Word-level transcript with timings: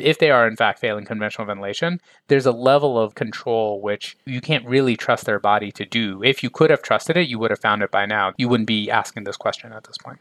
If 0.00 0.18
they 0.18 0.30
are, 0.30 0.48
in 0.48 0.56
fact, 0.56 0.80
failing 0.80 1.04
conventional 1.04 1.46
ventilation, 1.46 2.00
there's 2.26 2.46
a 2.46 2.52
level 2.52 2.98
of 2.98 3.14
control 3.14 3.80
which 3.80 4.16
you 4.24 4.40
can't 4.40 4.66
really 4.66 4.96
trust 4.96 5.24
their 5.24 5.38
body 5.38 5.70
to 5.72 5.84
do. 5.84 6.20
If 6.24 6.42
you 6.42 6.50
could 6.50 6.70
have 6.70 6.82
trusted 6.82 7.16
it, 7.16 7.28
you 7.28 7.38
would 7.38 7.50
have 7.52 7.60
found 7.60 7.82
it 7.82 7.92
by 7.92 8.04
now. 8.04 8.32
You 8.36 8.48
wouldn't 8.48 8.66
be 8.66 8.90
asking 8.90 9.22
this 9.22 9.36
question 9.36 9.72
at 9.72 9.84
this 9.84 9.96
point. 9.98 10.18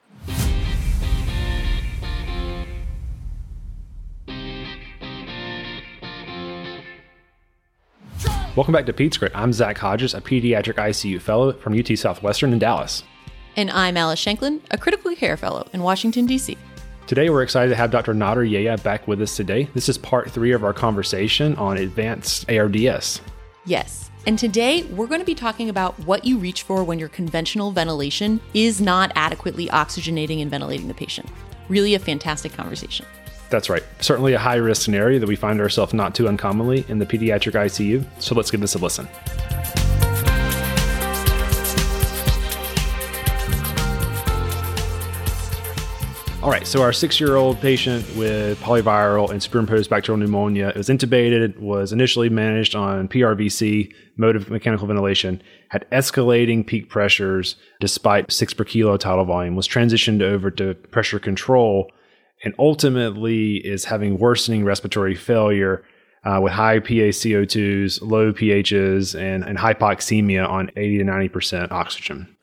Welcome 8.55 8.73
back 8.73 8.85
to 8.85 8.93
PedsCrit. 8.93 9.31
I'm 9.33 9.51
Zach 9.51 9.79
Hodges, 9.79 10.13
a 10.13 10.21
pediatric 10.21 10.75
ICU 10.75 11.19
fellow 11.19 11.53
from 11.53 11.77
UT 11.77 11.97
Southwestern 11.97 12.53
in 12.53 12.59
Dallas. 12.59 13.01
And 13.55 13.71
I'm 13.71 13.97
Alice 13.97 14.19
Shanklin, 14.19 14.61
a 14.69 14.77
critical 14.77 15.15
care 15.15 15.37
fellow 15.37 15.67
in 15.73 15.81
Washington, 15.81 16.27
D.C. 16.27 16.55
Today, 17.05 17.29
we're 17.29 17.43
excited 17.43 17.69
to 17.69 17.75
have 17.75 17.91
Dr. 17.91 18.13
Nadir 18.13 18.43
Yehya 18.43 18.81
back 18.81 19.09
with 19.09 19.21
us 19.21 19.35
today. 19.35 19.67
This 19.73 19.89
is 19.89 19.97
part 19.97 20.31
three 20.31 20.53
of 20.53 20.63
our 20.63 20.71
conversation 20.71 21.53
on 21.57 21.77
advanced 21.77 22.49
ARDS. 22.49 23.19
Yes. 23.65 24.09
And 24.25 24.39
today, 24.39 24.83
we're 24.83 25.07
going 25.07 25.19
to 25.19 25.25
be 25.25 25.35
talking 25.35 25.67
about 25.67 25.99
what 26.05 26.23
you 26.23 26.37
reach 26.37 26.63
for 26.63 26.81
when 26.85 26.99
your 26.99 27.09
conventional 27.09 27.71
ventilation 27.71 28.39
is 28.53 28.79
not 28.79 29.11
adequately 29.15 29.67
oxygenating 29.67 30.41
and 30.41 30.49
ventilating 30.49 30.87
the 30.87 30.93
patient. 30.93 31.27
Really 31.67 31.93
a 31.93 31.99
fantastic 31.99 32.53
conversation. 32.53 33.05
That's 33.49 33.69
right. 33.69 33.83
Certainly 33.99 34.33
a 34.33 34.39
high 34.39 34.55
risk 34.55 34.81
scenario 34.81 35.19
that 35.19 35.27
we 35.27 35.35
find 35.35 35.59
ourselves 35.59 35.93
not 35.93 36.15
too 36.15 36.29
uncommonly 36.29 36.85
in 36.87 36.99
the 36.99 37.05
pediatric 37.05 37.51
ICU. 37.51 38.05
So 38.19 38.33
let's 38.33 38.49
give 38.49 38.61
this 38.61 38.75
a 38.75 38.79
listen. 38.79 39.09
All 46.43 46.51
right, 46.51 46.67
so 46.67 46.81
our 46.81 46.91
six 46.91 47.21
year 47.21 47.37
old 47.37 47.61
patient 47.61 48.05
with 48.17 48.59
polyviral 48.59 49.29
and 49.29 49.41
superimposed 49.41 49.89
bacterial 49.89 50.17
pneumonia 50.17 50.73
was 50.75 50.89
intubated, 50.89 51.57
was 51.57 51.93
initially 51.93 52.27
managed 52.27 52.75
on 52.75 53.07
PRVC, 53.07 53.93
of 54.19 54.49
mechanical 54.49 54.85
ventilation, 54.85 55.41
had 55.69 55.89
escalating 55.89 56.67
peak 56.67 56.89
pressures 56.89 57.55
despite 57.79 58.29
six 58.29 58.53
per 58.53 58.65
kilo 58.65 58.97
tidal 58.97 59.23
volume, 59.23 59.55
was 59.55 59.69
transitioned 59.69 60.21
over 60.21 60.51
to 60.51 60.73
pressure 60.91 61.17
control, 61.17 61.89
and 62.43 62.53
ultimately 62.59 63.65
is 63.65 63.85
having 63.85 64.19
worsening 64.19 64.65
respiratory 64.65 65.15
failure 65.15 65.85
uh, 66.25 66.41
with 66.43 66.51
high 66.51 66.81
PaCO2s, 66.81 68.01
low 68.01 68.33
pHs, 68.33 69.17
and, 69.17 69.45
and 69.45 69.57
hypoxemia 69.57 70.45
on 70.45 70.71
80 70.75 70.97
to 70.97 71.03
90% 71.05 71.71
oxygen. 71.71 72.35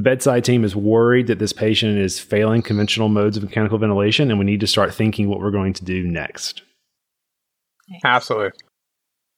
The 0.00 0.04
bedside 0.04 0.44
team 0.46 0.64
is 0.64 0.74
worried 0.74 1.26
that 1.26 1.40
this 1.40 1.52
patient 1.52 1.98
is 1.98 2.18
failing 2.18 2.62
conventional 2.62 3.10
modes 3.10 3.36
of 3.36 3.42
mechanical 3.42 3.76
ventilation, 3.76 4.30
and 4.30 4.38
we 4.38 4.46
need 4.46 4.60
to 4.60 4.66
start 4.66 4.94
thinking 4.94 5.28
what 5.28 5.40
we're 5.40 5.50
going 5.50 5.74
to 5.74 5.84
do 5.84 6.02
next. 6.02 6.62
Absolutely. 8.02 8.52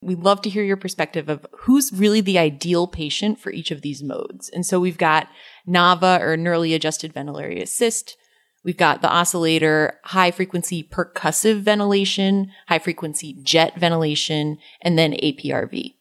We'd 0.03 0.21
love 0.21 0.41
to 0.43 0.49
hear 0.49 0.63
your 0.63 0.77
perspective 0.77 1.29
of 1.29 1.45
who's 1.63 1.93
really 1.93 2.21
the 2.21 2.39
ideal 2.39 2.87
patient 2.87 3.41
for 3.41 3.51
each 3.51 3.73
of 3.73 3.83
these 3.83 4.05
modes. 4.05 4.51
And 4.51 4.65
so 4.65 4.79
we've 4.79 4.99
got 4.99 5.27
NAVA 5.67 6.21
or 6.23 6.37
neurally 6.37 6.77
adjusted 6.77 7.13
ventilatory 7.13 7.61
assist. 7.61 8.17
We've 8.63 8.77
got 8.77 9.03
the 9.03 9.11
oscillator, 9.11 9.99
high 10.05 10.31
frequency 10.31 10.85
percussive 10.85 11.63
ventilation, 11.63 12.53
high 12.69 12.79
frequency 12.79 13.37
jet 13.43 13.75
ventilation, 13.81 14.59
and 14.81 14.97
then 14.97 15.15
APRV. 15.15 15.97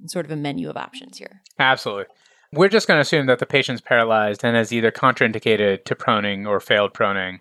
And 0.00 0.10
sort 0.10 0.26
of 0.26 0.32
a 0.32 0.36
menu 0.36 0.68
of 0.68 0.76
options 0.76 1.16
here. 1.16 1.40
Absolutely. 1.58 2.04
We're 2.54 2.68
just 2.68 2.86
going 2.86 2.98
to 2.98 3.02
assume 3.02 3.26
that 3.26 3.38
the 3.38 3.46
patient's 3.46 3.80
paralyzed 3.80 4.44
and 4.44 4.56
is 4.58 4.72
either 4.72 4.90
contraindicated 4.90 5.84
to 5.84 5.94
proning 5.94 6.46
or 6.46 6.60
failed 6.60 6.92
proning, 6.92 7.40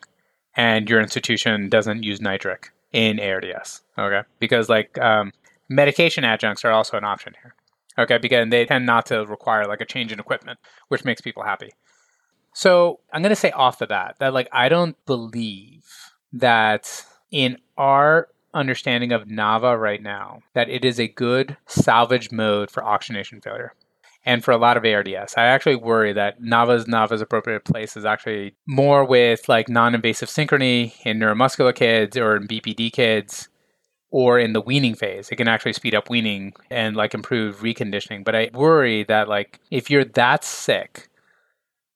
and 0.56 0.90
your 0.90 1.02
institution 1.02 1.68
doesn't 1.68 2.04
use 2.04 2.22
nitric 2.22 2.72
in 2.94 3.20
ARDS. 3.20 3.82
Okay, 3.98 4.22
because 4.40 4.70
like 4.70 4.98
um, 5.00 5.34
medication 5.68 6.24
adjuncts 6.24 6.64
are 6.64 6.72
also 6.72 6.98
an 6.98 7.04
option 7.04 7.34
here. 7.42 7.56
Okay, 8.00 8.20
because 8.20 8.50
they 8.50 8.66
tend 8.66 8.86
not 8.86 9.06
to 9.08 9.26
require 9.26 9.68
like 9.68 9.82
a 9.82 9.86
change 9.86 10.14
in 10.14 10.20
equipment, 10.20 10.60
which 10.88 11.04
makes 11.04 11.20
people 11.20 11.44
happy. 11.44 11.72
So 12.54 13.02
I'm 13.12 13.22
going 13.22 13.32
to 13.32 13.36
say 13.36 13.52
off 13.52 13.80
the 13.80 13.88
bat 13.88 14.16
that 14.20 14.34
like 14.34 14.48
I 14.54 14.70
don't 14.70 14.96
believe 15.06 15.86
that 16.32 17.06
in 17.32 17.58
our 17.78 18.30
understanding 18.54 19.12
of 19.12 19.28
NAVA 19.28 19.78
right 19.78 20.02
now 20.02 20.42
that 20.54 20.70
it 20.70 20.86
is 20.86 21.02
a 21.02 21.08
good 21.10 21.58
salvage 21.68 22.32
mode 22.32 22.72
for 22.72 22.84
oxygenation 22.84 23.42
failure 23.42 23.74
and 24.26 24.44
for 24.44 24.52
a 24.52 24.58
lot 24.58 24.78
of 24.78 24.86
ARDS. 24.86 25.34
I 25.36 25.46
actually 25.46 25.76
worry 25.76 26.14
that 26.14 26.42
NAVA's 26.42 26.88
NAVA's 26.88 27.22
appropriate 27.22 27.66
place 27.66 27.98
is 27.98 28.06
actually 28.06 28.56
more 28.68 29.04
with 29.04 29.50
like 29.50 29.68
non-invasive 29.68 30.30
synchrony 30.30 30.94
in 31.06 31.20
neuromuscular 31.20 31.74
kids 31.74 32.18
or 32.18 32.36
in 32.36 32.48
BPD 32.48 32.92
kids 32.92 33.50
or 34.12 34.38
in 34.38 34.54
the 34.54 34.62
weaning 34.62 34.94
phase. 34.94 35.30
It 35.30 35.38
can 35.38 35.48
actually 35.48 35.74
speed 35.74 35.96
up 35.96 36.10
weaning 36.10 36.54
and 36.70 36.96
like 36.96 37.14
improve 37.14 37.62
reconditioning. 37.62 38.24
But 38.24 38.36
I 38.36 38.50
worry 38.54 39.04
that 39.06 39.28
like 39.28 39.60
if 39.72 39.90
you're 39.90 40.06
that 40.06 40.44
sick, 40.44 41.10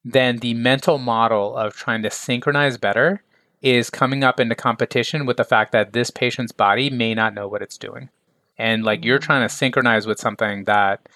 then 0.04 0.38
the 0.38 0.54
mental 0.54 0.98
model 0.98 1.56
of 1.56 1.76
trying 1.76 2.04
to 2.04 2.12
synchronize 2.12 2.78
better 2.78 3.22
is 3.62 3.90
coming 3.90 4.24
up 4.24 4.40
into 4.40 4.56
competition 4.56 5.26
with 5.26 5.38
the 5.38 5.44
fact 5.44 5.72
that 5.72 5.94
this 5.94 6.10
patient's 6.10 6.52
body 6.52 6.90
may 6.90 7.14
not 7.14 7.34
know 7.34 7.48
what 7.48 7.62
it's 7.62 7.78
doing. 7.78 8.10
And 8.58 8.84
like 8.84 9.04
you're 9.04 9.18
mm-hmm. 9.18 9.26
trying 9.26 9.48
to 9.48 9.54
synchronize 9.54 10.08
with 10.08 10.20
something 10.20 10.64
that 10.66 11.08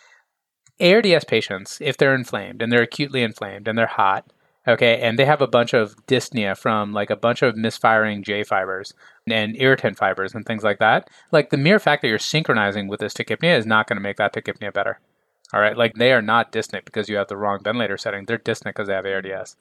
ARDS 0.82 1.26
patients, 1.26 1.80
if 1.82 1.98
they're 1.98 2.16
inflamed 2.16 2.62
and 2.62 2.72
they're 2.72 2.84
acutely 2.84 3.24
inflamed 3.24 3.68
and 3.68 3.78
they're 3.78 3.88
hot, 3.88 4.32
okay, 4.68 5.00
and 5.02 5.18
they 5.18 5.26
have 5.26 5.42
a 5.42 5.48
bunch 5.48 5.74
of 5.74 5.96
dyspnea 6.08 6.58
from 6.58 6.94
like 6.94 7.10
a 7.10 7.16
bunch 7.16 7.42
of 7.42 7.56
misfiring 7.56 8.24
J 8.24 8.44
fibers 8.44 8.94
and 9.28 9.56
irritant 9.58 9.98
fibers 9.98 10.34
and 10.34 10.46
things 10.46 10.64
like 10.64 10.80
that, 10.80 11.10
like 11.32 11.50
the 11.50 11.58
mere 11.58 11.80
fact 11.80 12.02
that 12.02 12.08
you're 12.08 12.20
synchronizing 12.20 12.88
with 12.88 13.00
this 13.00 13.14
tachypnea 13.14 13.58
is 13.58 13.66
not 13.66 13.88
going 13.88 13.98
to 13.98 14.02
make 14.02 14.18
that 14.18 14.34
tachypnea 14.34 14.74
better. 14.74 15.00
All 15.52 15.60
right, 15.60 15.76
like 15.76 15.96
they 15.96 16.12
are 16.14 16.22
not 16.22 16.52
dyspneic 16.52 16.86
because 16.86 17.10
you 17.10 17.18
have 17.18 17.28
the 17.28 17.38
wrong 17.38 17.60
ventilator 17.64 17.98
setting. 17.98 18.26
They're 18.26 18.38
dyspneic 18.38 18.66
because 18.76 18.88
they 18.88 18.94
have 18.94 19.06
ARDS. 19.06 19.56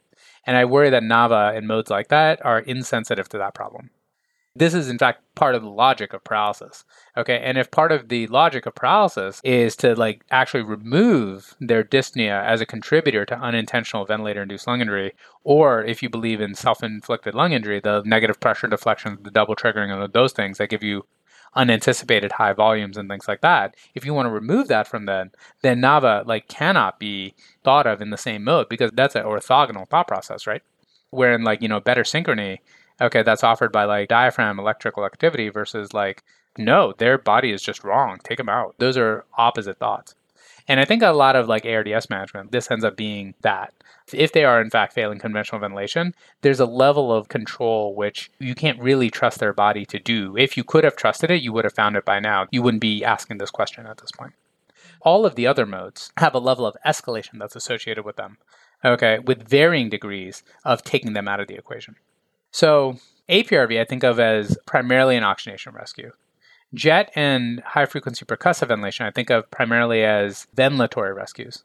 And 0.46 0.56
I 0.56 0.66
worry 0.66 0.90
that 0.90 1.02
NAVA 1.02 1.52
and 1.54 1.66
modes 1.66 1.90
like 1.90 2.08
that 2.08 2.44
are 2.44 2.58
insensitive 2.58 3.28
to 3.30 3.38
that 3.38 3.54
problem. 3.54 3.90
This 4.58 4.74
is, 4.74 4.88
in 4.88 4.98
fact, 4.98 5.22
part 5.36 5.54
of 5.54 5.62
the 5.62 5.68
logic 5.68 6.12
of 6.12 6.24
paralysis. 6.24 6.84
Okay. 7.16 7.38
And 7.38 7.56
if 7.56 7.70
part 7.70 7.92
of 7.92 8.08
the 8.08 8.26
logic 8.26 8.66
of 8.66 8.74
paralysis 8.74 9.40
is 9.44 9.76
to 9.76 9.94
like 9.94 10.24
actually 10.30 10.64
remove 10.64 11.54
their 11.60 11.84
dyspnea 11.84 12.44
as 12.44 12.60
a 12.60 12.66
contributor 12.66 13.24
to 13.24 13.38
unintentional 13.38 14.04
ventilator 14.04 14.42
induced 14.42 14.66
lung 14.66 14.80
injury, 14.80 15.14
or 15.44 15.84
if 15.84 16.02
you 16.02 16.08
believe 16.08 16.40
in 16.40 16.54
self 16.54 16.82
inflicted 16.82 17.34
lung 17.34 17.52
injury, 17.52 17.78
the 17.80 18.02
negative 18.04 18.40
pressure 18.40 18.66
deflection, 18.66 19.18
the 19.22 19.30
double 19.30 19.54
triggering, 19.54 19.92
and 19.92 20.12
those 20.12 20.32
things 20.32 20.58
that 20.58 20.70
give 20.70 20.82
you 20.82 21.04
unanticipated 21.54 22.32
high 22.32 22.52
volumes 22.52 22.96
and 22.96 23.08
things 23.08 23.28
like 23.28 23.40
that. 23.40 23.74
If 23.94 24.04
you 24.04 24.12
want 24.12 24.26
to 24.26 24.30
remove 24.30 24.68
that 24.68 24.86
from 24.86 25.06
then, 25.06 25.30
then 25.62 25.80
Nava 25.80 26.26
like 26.26 26.48
cannot 26.48 26.98
be 26.98 27.34
thought 27.64 27.86
of 27.86 28.00
in 28.00 28.10
the 28.10 28.18
same 28.18 28.44
mode 28.44 28.68
because 28.68 28.90
that's 28.92 29.14
an 29.14 29.24
orthogonal 29.24 29.88
thought 29.88 30.08
process, 30.08 30.46
right? 30.46 30.62
Wherein 31.10 31.44
like, 31.44 31.62
you 31.62 31.68
know, 31.68 31.80
better 31.80 32.02
synchrony 32.02 32.58
okay, 33.00 33.22
that's 33.22 33.44
offered 33.44 33.72
by 33.72 33.84
like 33.84 34.08
diaphragm 34.08 34.58
electrical 34.58 35.04
activity 35.04 35.48
versus 35.48 35.92
like, 35.92 36.22
no, 36.56 36.92
their 36.98 37.18
body 37.18 37.52
is 37.52 37.62
just 37.62 37.84
wrong. 37.84 38.18
Take 38.24 38.38
them 38.38 38.48
out. 38.48 38.74
Those 38.78 38.96
are 38.96 39.24
opposite 39.36 39.78
thoughts. 39.78 40.14
And 40.66 40.78
I 40.78 40.84
think 40.84 41.02
a 41.02 41.10
lot 41.12 41.34
of 41.34 41.48
like 41.48 41.64
ARDS 41.64 42.10
management, 42.10 42.52
this 42.52 42.70
ends 42.70 42.84
up 42.84 42.96
being 42.96 43.34
that. 43.40 43.72
If 44.12 44.32
they 44.32 44.44
are 44.44 44.60
in 44.60 44.70
fact 44.70 44.92
failing 44.92 45.18
conventional 45.18 45.60
ventilation, 45.60 46.14
there's 46.42 46.60
a 46.60 46.66
level 46.66 47.12
of 47.12 47.28
control 47.28 47.94
which 47.94 48.30
you 48.38 48.54
can't 48.54 48.80
really 48.80 49.10
trust 49.10 49.38
their 49.38 49.52
body 49.54 49.86
to 49.86 49.98
do. 49.98 50.36
If 50.36 50.56
you 50.56 50.64
could 50.64 50.84
have 50.84 50.96
trusted 50.96 51.30
it, 51.30 51.42
you 51.42 51.52
would 51.52 51.64
have 51.64 51.74
found 51.74 51.96
it 51.96 52.04
by 52.04 52.20
now. 52.20 52.46
You 52.50 52.62
wouldn't 52.62 52.82
be 52.82 53.04
asking 53.04 53.38
this 53.38 53.50
question 53.50 53.86
at 53.86 53.98
this 53.98 54.12
point. 54.12 54.34
All 55.00 55.24
of 55.24 55.36
the 55.36 55.46
other 55.46 55.64
modes 55.64 56.12
have 56.18 56.34
a 56.34 56.38
level 56.38 56.66
of 56.66 56.76
escalation 56.84 57.38
that's 57.38 57.56
associated 57.56 58.04
with 58.04 58.16
them, 58.16 58.38
okay, 58.84 59.18
with 59.20 59.48
varying 59.48 59.88
degrees 59.88 60.42
of 60.64 60.82
taking 60.82 61.12
them 61.12 61.28
out 61.28 61.40
of 61.40 61.48
the 61.48 61.56
equation. 61.56 61.96
So 62.50 62.96
APRV 63.28 63.80
I 63.80 63.84
think 63.84 64.04
of 64.04 64.18
as 64.18 64.56
primarily 64.66 65.16
an 65.16 65.24
oxygenation 65.24 65.74
rescue. 65.74 66.12
Jet 66.74 67.10
and 67.14 67.60
high 67.60 67.86
frequency 67.86 68.24
percussive 68.24 68.68
ventilation 68.68 69.06
I 69.06 69.10
think 69.10 69.30
of 69.30 69.50
primarily 69.50 70.04
as 70.04 70.46
ventilatory 70.56 71.14
rescues. 71.14 71.64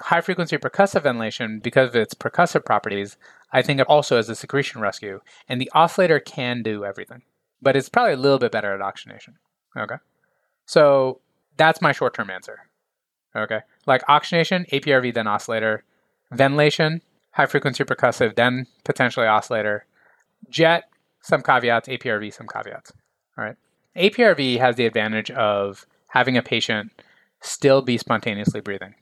High 0.00 0.20
frequency 0.20 0.56
percussive 0.56 1.02
ventilation, 1.02 1.58
because 1.58 1.88
of 1.88 1.96
its 1.96 2.14
percussive 2.14 2.64
properties, 2.64 3.16
I 3.52 3.62
think 3.62 3.80
of 3.80 3.88
also 3.88 4.16
as 4.16 4.28
a 4.28 4.36
secretion 4.36 4.80
rescue. 4.80 5.20
And 5.48 5.60
the 5.60 5.70
oscillator 5.74 6.20
can 6.20 6.62
do 6.62 6.84
everything, 6.84 7.22
but 7.60 7.76
it's 7.76 7.88
probably 7.88 8.12
a 8.12 8.18
little 8.18 8.38
bit 8.38 8.52
better 8.52 8.72
at 8.72 8.80
oxygenation. 8.80 9.34
Okay. 9.76 9.96
So 10.66 11.20
that's 11.56 11.82
my 11.82 11.92
short 11.92 12.14
term 12.14 12.30
answer. 12.30 12.60
Okay. 13.34 13.60
Like 13.86 14.02
oxygenation, 14.08 14.66
APRV, 14.72 15.14
then 15.14 15.26
oscillator. 15.26 15.82
Ventilation, 16.30 17.02
high 17.32 17.46
frequency 17.46 17.84
percussive, 17.84 18.36
then 18.36 18.66
potentially 18.84 19.26
oscillator. 19.26 19.86
Jet, 20.48 20.84
some 21.22 21.42
caveats, 21.42 21.88
APRV, 21.88 22.32
some 22.32 22.46
caveats. 22.46 22.92
All 23.36 23.44
right. 23.44 23.56
APRV 23.96 24.58
has 24.58 24.76
the 24.76 24.86
advantage 24.86 25.30
of 25.30 25.86
having 26.08 26.36
a 26.36 26.42
patient 26.42 26.92
still 27.40 27.82
be 27.82 27.98
spontaneously 27.98 28.60
breathing. 28.60 28.94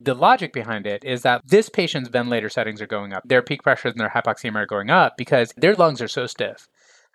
The 0.00 0.14
logic 0.14 0.52
behind 0.52 0.86
it 0.86 1.04
is 1.04 1.22
that 1.22 1.42
this 1.46 1.68
patient's 1.68 2.08
ventilator 2.08 2.48
settings 2.48 2.82
are 2.82 2.86
going 2.86 3.12
up. 3.12 3.22
Their 3.24 3.42
peak 3.42 3.62
pressures 3.62 3.92
and 3.92 4.00
their 4.00 4.10
hypoxemia 4.10 4.56
are 4.56 4.66
going 4.66 4.90
up 4.90 5.16
because 5.16 5.52
their 5.56 5.74
lungs 5.74 6.02
are 6.02 6.08
so 6.08 6.26
stiff 6.26 6.68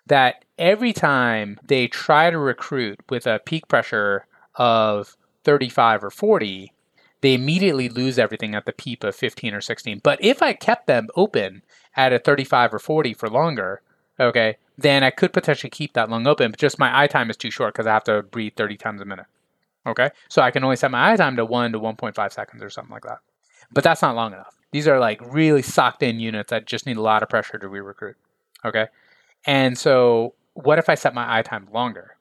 that 0.06 0.44
every 0.56 0.94
time 0.94 1.58
they 1.62 1.86
try 1.86 2.30
to 2.30 2.38
recruit 2.38 2.98
with 3.10 3.26
a 3.26 3.40
peak 3.44 3.68
pressure 3.68 4.26
of 4.54 5.16
35 5.44 6.04
or 6.04 6.10
40, 6.10 6.72
they 7.20 7.34
immediately 7.34 7.88
lose 7.88 8.18
everything 8.18 8.54
at 8.54 8.66
the 8.66 8.72
peep 8.72 9.04
of 9.04 9.14
15 9.14 9.54
or 9.54 9.60
16. 9.60 10.00
But 10.02 10.22
if 10.22 10.42
I 10.42 10.52
kept 10.52 10.86
them 10.86 11.08
open 11.16 11.62
at 11.96 12.12
a 12.12 12.18
35 12.18 12.74
or 12.74 12.78
40 12.78 13.14
for 13.14 13.28
longer, 13.28 13.82
okay, 14.20 14.56
then 14.76 15.02
I 15.02 15.10
could 15.10 15.32
potentially 15.32 15.70
keep 15.70 15.94
that 15.94 16.08
lung 16.08 16.26
open. 16.26 16.52
But 16.52 16.60
just 16.60 16.78
my 16.78 17.02
I 17.02 17.06
time 17.06 17.30
is 17.30 17.36
too 17.36 17.50
short 17.50 17.74
because 17.74 17.86
I 17.86 17.92
have 17.92 18.04
to 18.04 18.22
breathe 18.22 18.54
30 18.56 18.76
times 18.76 19.00
a 19.00 19.04
minute. 19.04 19.26
Okay, 19.86 20.10
so 20.28 20.42
I 20.42 20.50
can 20.50 20.64
only 20.64 20.76
set 20.76 20.90
my 20.90 21.12
I 21.12 21.16
time 21.16 21.36
to 21.36 21.44
1 21.44 21.72
to 21.72 21.80
1.5 21.80 22.32
seconds 22.32 22.62
or 22.62 22.70
something 22.70 22.92
like 22.92 23.04
that. 23.04 23.18
But 23.72 23.84
that's 23.84 24.02
not 24.02 24.14
long 24.14 24.32
enough. 24.32 24.54
These 24.70 24.86
are 24.86 25.00
like 25.00 25.20
really 25.32 25.62
socked 25.62 26.02
in 26.02 26.20
units 26.20 26.50
that 26.50 26.66
just 26.66 26.86
need 26.86 26.98
a 26.98 27.02
lot 27.02 27.22
of 27.22 27.28
pressure 27.28 27.58
to 27.58 27.68
re 27.68 27.80
recruit. 27.80 28.16
Okay, 28.64 28.86
and 29.46 29.78
so 29.78 30.34
what 30.54 30.78
if 30.78 30.88
I 30.88 30.94
set 30.94 31.14
my 31.14 31.38
I 31.38 31.42
time 31.42 31.68
longer? 31.72 32.16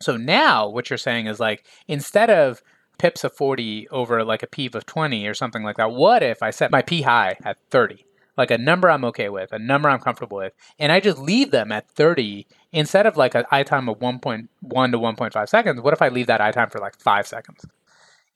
So 0.00 0.16
now 0.16 0.68
what 0.68 0.90
you're 0.90 0.98
saying 0.98 1.26
is 1.26 1.38
like 1.38 1.64
instead 1.86 2.28
of 2.28 2.62
pips 3.02 3.24
of 3.24 3.34
40 3.34 3.88
over 3.88 4.24
like 4.24 4.44
a 4.44 4.46
PEEP 4.46 4.76
of 4.76 4.86
20 4.86 5.26
or 5.26 5.34
something 5.34 5.64
like 5.64 5.76
that, 5.76 5.90
what 5.90 6.22
if 6.22 6.40
I 6.40 6.50
set 6.50 6.70
my 6.70 6.82
P 6.82 7.02
high 7.02 7.36
at 7.42 7.58
30? 7.68 8.06
Like 8.36 8.52
a 8.52 8.56
number 8.56 8.88
I'm 8.88 9.04
okay 9.06 9.28
with, 9.28 9.50
a 9.52 9.58
number 9.58 9.90
I'm 9.90 9.98
comfortable 9.98 10.36
with, 10.36 10.52
and 10.78 10.92
I 10.92 11.00
just 11.00 11.18
leave 11.18 11.50
them 11.50 11.72
at 11.72 11.90
30 11.90 12.46
instead 12.70 13.04
of 13.04 13.16
like 13.16 13.34
an 13.34 13.44
I 13.50 13.64
time 13.64 13.88
of 13.88 13.98
1.1 13.98 14.48
to 14.52 14.70
1.5 14.70 15.48
seconds. 15.48 15.80
What 15.80 15.92
if 15.92 16.00
I 16.00 16.10
leave 16.10 16.28
that 16.28 16.40
I 16.40 16.52
time 16.52 16.70
for 16.70 16.78
like 16.78 16.96
five 17.00 17.26
seconds? 17.26 17.66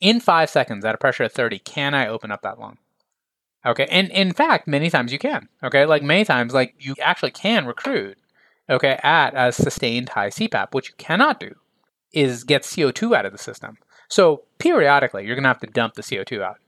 In 0.01 0.19
five 0.19 0.51
seconds 0.51 0.85
at 0.85 0.97
a 0.97 0.99
pressure 0.99 1.23
of 1.23 1.33
30, 1.33 1.61
can 1.61 1.95
I 1.95 2.09
open 2.09 2.33
up 2.33 2.43
that 2.43 2.59
lung? 2.59 2.79
Okay, 3.65 3.87
and 3.89 4.11
in 4.11 4.33
fact, 4.33 4.67
many 4.67 4.91
times 4.91 5.13
you 5.13 5.21
can. 5.21 5.49
Okay, 5.63 5.87
like 5.87 6.03
many 6.03 6.25
times, 6.25 6.53
like 6.53 6.75
you 6.81 6.97
actually 7.01 7.31
can 7.31 7.67
recruit 7.67 8.19
okay, 8.69 8.99
at 9.05 9.31
a 9.37 9.53
sustained 9.53 10.09
high 10.09 10.31
CPAP. 10.31 10.69
What 10.73 10.89
you 10.89 10.95
cannot 10.99 11.39
do 11.39 11.55
is 12.13 12.43
get 12.43 12.63
CO2 12.63 13.17
out 13.17 13.27
of 13.27 13.33
the 13.33 13.39
system. 13.39 13.79
So 14.09 14.43
periodically, 14.59 15.27
you're 15.27 15.35
going 15.35 15.45
to 15.45 15.49
have 15.49 15.61
to 15.61 15.67
dump 15.67 15.95
the 15.95 16.03
CO2 16.03 16.43
out. 16.43 16.59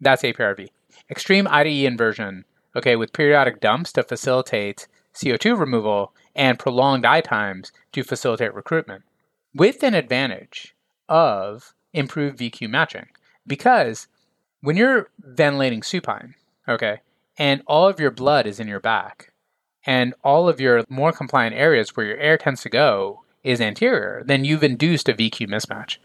That's 0.00 0.22
APRV. 0.22 0.68
Extreme 1.10 1.48
IDE 1.48 1.84
inversion, 1.84 2.44
okay, 2.76 2.96
with 2.96 3.12
periodic 3.12 3.60
dumps 3.60 3.92
to 3.92 4.02
facilitate 4.02 4.86
CO2 5.14 5.58
removal 5.58 6.12
and 6.34 6.58
prolonged 6.58 7.04
I 7.04 7.20
times 7.20 7.72
to 7.92 8.04
facilitate 8.04 8.54
recruitment, 8.54 9.02
with 9.54 9.82
an 9.82 9.94
advantage 9.94 10.74
of 11.08 11.74
improved 11.92 12.38
VQ 12.38 12.68
matching. 12.68 13.06
Because 13.46 14.06
when 14.60 14.76
you're 14.76 15.08
ventilating 15.18 15.82
supine, 15.82 16.34
okay, 16.68 17.00
and 17.38 17.62
all 17.66 17.88
of 17.88 17.98
your 17.98 18.10
blood 18.10 18.46
is 18.46 18.60
in 18.60 18.68
your 18.68 18.80
back, 18.80 19.32
and 19.86 20.14
all 20.22 20.48
of 20.48 20.60
your 20.60 20.84
more 20.88 21.12
compliant 21.12 21.56
areas 21.56 21.96
where 21.96 22.06
your 22.06 22.18
air 22.18 22.36
tends 22.36 22.62
to 22.62 22.68
go 22.68 23.22
is 23.42 23.60
anterior, 23.60 24.22
then 24.26 24.44
you've 24.44 24.64
induced 24.64 25.08
a 25.08 25.14
VQ 25.14 25.48
mismatch. 25.48 25.98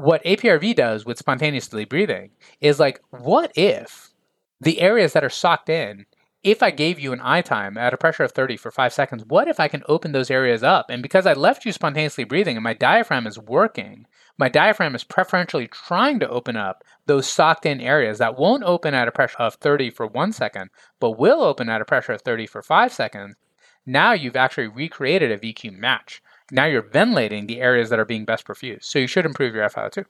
What 0.00 0.24
APRV 0.24 0.74
does 0.76 1.04
with 1.04 1.18
spontaneously 1.18 1.84
breathing 1.84 2.30
is 2.58 2.80
like, 2.80 3.02
what 3.10 3.52
if 3.54 4.14
the 4.58 4.80
areas 4.80 5.12
that 5.12 5.24
are 5.24 5.28
socked 5.28 5.68
in, 5.68 6.06
if 6.42 6.62
I 6.62 6.70
gave 6.70 6.98
you 6.98 7.12
an 7.12 7.20
I 7.22 7.42
time 7.42 7.76
at 7.76 7.92
a 7.92 7.98
pressure 7.98 8.22
of 8.22 8.32
30 8.32 8.56
for 8.56 8.70
five 8.70 8.94
seconds, 8.94 9.26
what 9.26 9.46
if 9.46 9.60
I 9.60 9.68
can 9.68 9.82
open 9.90 10.12
those 10.12 10.30
areas 10.30 10.62
up? 10.62 10.88
And 10.88 11.02
because 11.02 11.26
I 11.26 11.34
left 11.34 11.66
you 11.66 11.72
spontaneously 11.72 12.24
breathing 12.24 12.56
and 12.56 12.64
my 12.64 12.72
diaphragm 12.72 13.26
is 13.26 13.38
working, 13.38 14.06
my 14.38 14.48
diaphragm 14.48 14.94
is 14.94 15.04
preferentially 15.04 15.68
trying 15.68 16.18
to 16.20 16.30
open 16.30 16.56
up 16.56 16.82
those 17.04 17.28
socked 17.28 17.66
in 17.66 17.78
areas 17.78 18.16
that 18.20 18.38
won't 18.38 18.64
open 18.64 18.94
at 18.94 19.06
a 19.06 19.12
pressure 19.12 19.36
of 19.40 19.56
30 19.56 19.90
for 19.90 20.06
one 20.06 20.32
second, 20.32 20.70
but 20.98 21.18
will 21.18 21.42
open 21.42 21.68
at 21.68 21.82
a 21.82 21.84
pressure 21.84 22.12
of 22.12 22.22
30 22.22 22.46
for 22.46 22.62
five 22.62 22.90
seconds. 22.90 23.36
Now 23.84 24.14
you've 24.14 24.34
actually 24.34 24.68
recreated 24.68 25.30
a 25.30 25.36
VQ 25.36 25.76
match. 25.76 26.22
Now 26.50 26.64
you're 26.64 26.82
ventilating 26.82 27.46
the 27.46 27.60
areas 27.60 27.90
that 27.90 27.98
are 27.98 28.04
being 28.04 28.24
best 28.24 28.46
perfused. 28.46 28.84
So 28.84 28.98
you 28.98 29.06
should 29.06 29.26
improve 29.26 29.54
your 29.54 29.68
FiO2. 29.68 30.04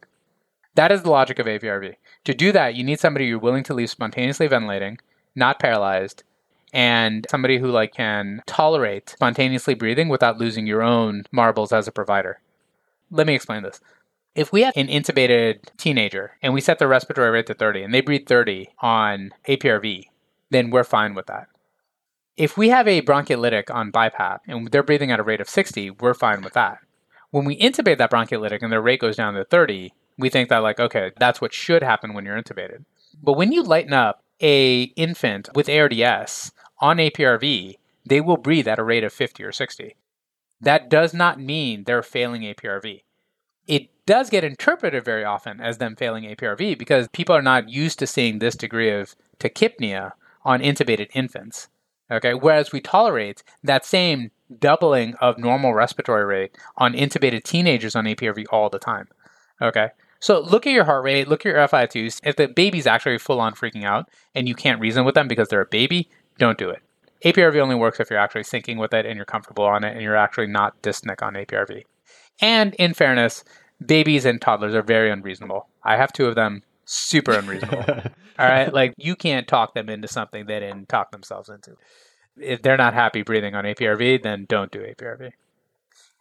That 0.74 0.92
is 0.92 1.02
the 1.02 1.10
logic 1.10 1.38
of 1.38 1.46
APRV. 1.46 1.96
To 2.24 2.34
do 2.34 2.52
that, 2.52 2.74
you 2.74 2.84
need 2.84 3.00
somebody 3.00 3.26
you're 3.26 3.38
willing 3.38 3.64
to 3.64 3.74
leave 3.74 3.90
spontaneously 3.90 4.46
ventilating, 4.46 4.98
not 5.34 5.58
paralyzed, 5.58 6.22
and 6.72 7.26
somebody 7.28 7.58
who 7.58 7.66
like 7.66 7.92
can 7.92 8.42
tolerate 8.46 9.10
spontaneously 9.10 9.74
breathing 9.74 10.08
without 10.08 10.38
losing 10.38 10.66
your 10.66 10.82
own 10.82 11.24
marbles 11.32 11.72
as 11.72 11.88
a 11.88 11.92
provider. 11.92 12.40
Let 13.10 13.26
me 13.26 13.34
explain 13.34 13.62
this. 13.62 13.80
If 14.34 14.52
we 14.52 14.62
have 14.62 14.76
an 14.76 14.86
intubated 14.86 15.76
teenager 15.76 16.32
and 16.40 16.54
we 16.54 16.60
set 16.60 16.78
the 16.78 16.86
respiratory 16.86 17.30
rate 17.30 17.46
to 17.46 17.54
30 17.54 17.82
and 17.82 17.92
they 17.92 18.00
breathe 18.00 18.28
30 18.28 18.68
on 18.78 19.32
APRV, 19.48 20.04
then 20.50 20.70
we're 20.70 20.84
fine 20.84 21.14
with 21.14 21.26
that. 21.26 21.48
If 22.36 22.56
we 22.56 22.70
have 22.70 22.88
a 22.88 23.02
bronchiolitic 23.02 23.72
on 23.74 23.92
BiPAP 23.92 24.40
and 24.46 24.68
they're 24.68 24.82
breathing 24.82 25.10
at 25.10 25.20
a 25.20 25.24
rate 25.24 25.40
of 25.40 25.48
60, 25.48 25.90
we're 25.90 26.14
fine 26.14 26.42
with 26.42 26.54
that. 26.54 26.78
When 27.30 27.44
we 27.44 27.58
intubate 27.58 27.98
that 27.98 28.10
bronchiolitic 28.10 28.62
and 28.62 28.72
their 28.72 28.80
rate 28.80 29.00
goes 29.00 29.16
down 29.16 29.34
to 29.34 29.44
30, 29.44 29.92
we 30.18 30.30
think 30.30 30.48
that 30.48 30.58
like, 30.58 30.80
okay, 30.80 31.12
that's 31.18 31.40
what 31.40 31.52
should 31.52 31.82
happen 31.82 32.14
when 32.14 32.24
you're 32.24 32.40
intubated. 32.40 32.84
But 33.22 33.34
when 33.34 33.52
you 33.52 33.62
lighten 33.62 33.92
up 33.92 34.22
a 34.40 34.84
infant 34.96 35.48
with 35.54 35.68
ARDS 35.68 36.52
on 36.80 36.96
APRV, 36.96 37.76
they 38.06 38.20
will 38.20 38.36
breathe 38.36 38.68
at 38.68 38.78
a 38.78 38.84
rate 38.84 39.04
of 39.04 39.12
50 39.12 39.44
or 39.44 39.52
60. 39.52 39.96
That 40.60 40.88
does 40.88 41.14
not 41.14 41.40
mean 41.40 41.84
they're 41.84 42.02
failing 42.02 42.42
APRV 42.42 43.02
it 43.70 43.88
does 44.04 44.30
get 44.30 44.42
interpreted 44.42 45.04
very 45.04 45.24
often 45.24 45.60
as 45.60 45.78
them 45.78 45.94
failing 45.94 46.24
APRV 46.24 46.76
because 46.76 47.06
people 47.08 47.36
are 47.36 47.40
not 47.40 47.68
used 47.68 48.00
to 48.00 48.06
seeing 48.06 48.40
this 48.40 48.56
degree 48.56 48.90
of 48.90 49.14
tachypnea 49.38 50.10
on 50.44 50.60
intubated 50.60 51.08
infants. 51.14 51.68
Okay, 52.10 52.34
whereas 52.34 52.72
we 52.72 52.80
tolerate 52.80 53.42
that 53.62 53.84
same 53.84 54.30
doubling 54.58 55.14
of 55.20 55.38
normal 55.38 55.74
respiratory 55.74 56.24
rate 56.24 56.56
on 56.76 56.92
intubated 56.92 57.44
teenagers 57.44 57.94
on 57.94 58.04
APRV 58.04 58.46
all 58.50 58.68
the 58.68 58.80
time. 58.80 59.08
Okay, 59.62 59.90
so 60.18 60.40
look 60.40 60.66
at 60.66 60.72
your 60.72 60.84
heart 60.84 61.04
rate, 61.04 61.28
look 61.28 61.46
at 61.46 61.52
your 61.52 61.68
FiO2s. 61.68 62.20
If 62.24 62.36
the 62.36 62.48
baby's 62.48 62.86
actually 62.86 63.18
full 63.18 63.40
on 63.40 63.54
freaking 63.54 63.84
out 63.84 64.08
and 64.34 64.48
you 64.48 64.54
can't 64.54 64.80
reason 64.80 65.04
with 65.04 65.14
them 65.14 65.28
because 65.28 65.48
they're 65.48 65.60
a 65.60 65.66
baby, 65.66 66.08
don't 66.38 66.58
do 66.58 66.68
it. 66.68 66.82
APRV 67.24 67.56
only 67.60 67.74
works 67.74 68.00
if 68.00 68.10
you're 68.10 68.18
actually 68.18 68.42
syncing 68.42 68.78
with 68.78 68.94
it 68.94 69.06
and 69.06 69.16
you're 69.16 69.24
comfortable 69.24 69.64
on 69.64 69.84
it 69.84 69.92
and 69.92 70.02
you're 70.02 70.16
actually 70.16 70.46
not 70.46 70.80
dyspneic 70.82 71.22
on 71.22 71.34
APRV. 71.34 71.84
And 72.40 72.74
in 72.74 72.94
fairness, 72.94 73.44
babies 73.84 74.24
and 74.24 74.40
toddlers 74.40 74.74
are 74.74 74.82
very 74.82 75.10
unreasonable. 75.10 75.68
I 75.84 75.96
have 75.96 76.12
two 76.12 76.26
of 76.26 76.34
them, 76.34 76.62
super 76.90 77.32
unreasonable. 77.32 77.84
All 78.38 78.48
right, 78.48 78.72
like 78.72 78.94
you 78.96 79.14
can't 79.16 79.46
talk 79.46 79.74
them 79.74 79.88
into 79.88 80.08
something 80.08 80.46
they 80.46 80.60
didn't 80.60 80.88
talk 80.88 81.10
themselves 81.12 81.48
into. 81.48 81.76
If 82.36 82.62
they're 82.62 82.76
not 82.76 82.94
happy 82.94 83.22
breathing 83.22 83.54
on 83.54 83.64
APRV, 83.64 84.22
then 84.22 84.46
don't 84.48 84.70
do 84.72 84.80
APRV. 84.80 85.30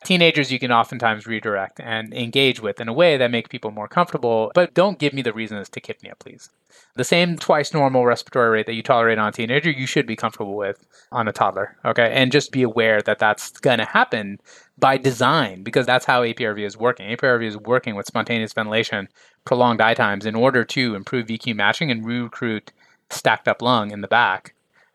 Teenagers 0.04 0.52
you 0.52 0.60
can 0.60 0.72
oftentimes 0.72 1.28
redirect 1.28 1.80
and 1.82 2.14
engage 2.14 2.62
with 2.62 2.80
in 2.80 2.88
a 2.88 2.94
way 2.94 3.18
that 3.18 3.32
make 3.32 3.50
people 3.50 3.70
more 3.72 3.88
comfortable, 3.88 4.50
but 4.56 4.74
don't 4.74 4.98
give 4.98 5.14
me 5.14 5.22
the 5.22 5.34
reasons 5.34 5.68
to 5.70 5.82
tachypnea, 5.82 6.18
please. 6.20 6.50
The 6.96 7.04
same 7.04 7.38
twice 7.38 7.74
normal 7.74 8.06
respiratory 8.06 8.50
rate 8.50 8.66
that 8.68 8.76
you 8.76 8.84
tolerate 8.84 9.18
on 9.18 9.28
a 9.28 9.32
teenager, 9.32 9.70
you 9.70 9.86
should 9.86 10.08
be 10.08 10.16
comfortable 10.16 10.56
with 10.56 10.86
on 11.12 11.28
a 11.28 11.34
toddler, 11.34 11.76
okay? 11.84 12.12
And 12.14 12.32
just 12.32 12.54
be 12.54 12.64
aware 12.64 13.02
that 13.02 13.20
that's 13.20 13.52
going 13.52 13.80
to 13.80 13.86
happen 13.86 14.40
by 14.78 14.98
design 14.98 15.64
because 15.64 15.86
that's 15.86 16.06
how 16.06 16.24
APRV 16.24 16.66
is 16.66 16.78
working. 16.78 17.16
APRV 17.16 17.46
is 17.46 17.58
working 17.58 17.96
with 17.96 18.08
spontaneous 18.08 18.54
ventilation, 18.54 19.10
prolonged 19.44 19.82
I 19.82 19.94
times 19.96 20.26
in 20.26 20.36
order 20.36 20.64
to 20.64 20.96
improve 20.96 21.28
VQ 21.28 21.56
matching 21.56 21.92
and 21.92 22.06
recruit 22.06 22.72
stacked 23.10 23.50
up 23.50 23.62
lung 23.62 23.92
in 23.92 24.00
the 24.00 24.08
back, 24.08 24.54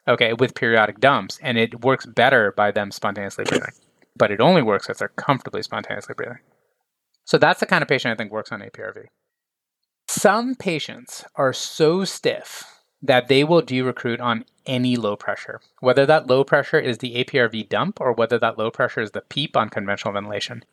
okay, 0.08 0.32
with 0.32 0.54
periodic 0.54 0.98
dumps. 0.98 1.38
And 1.42 1.58
it 1.58 1.84
works 1.84 2.06
better 2.06 2.52
by 2.52 2.70
them 2.70 2.90
spontaneously 2.90 3.44
breathing 3.44 3.72
but 4.16 4.30
it 4.30 4.40
only 4.40 4.62
works 4.62 4.88
if 4.88 4.98
they're 4.98 5.08
comfortably 5.08 5.62
spontaneously 5.62 6.14
breathing. 6.14 6.38
So 7.24 7.38
that's 7.38 7.60
the 7.60 7.66
kind 7.66 7.82
of 7.82 7.88
patient 7.88 8.12
I 8.12 8.16
think 8.16 8.32
works 8.32 8.52
on 8.52 8.60
APRV. 8.60 9.06
Some 10.06 10.54
patients 10.54 11.24
are 11.36 11.52
so 11.52 12.04
stiff 12.04 12.64
that 13.02 13.28
they 13.28 13.44
will 13.44 13.62
de-recruit 13.62 14.20
on 14.20 14.44
any 14.66 14.96
low 14.96 15.16
pressure, 15.16 15.60
whether 15.80 16.06
that 16.06 16.26
low 16.26 16.44
pressure 16.44 16.78
is 16.78 16.98
the 16.98 17.24
APRV 17.24 17.68
dump 17.68 18.00
or 18.00 18.12
whether 18.12 18.38
that 18.38 18.58
low 18.58 18.70
pressure 18.70 19.00
is 19.00 19.10
the 19.10 19.22
PEEP 19.22 19.56
on 19.56 19.68
conventional 19.68 20.14
ventilation. 20.14 20.64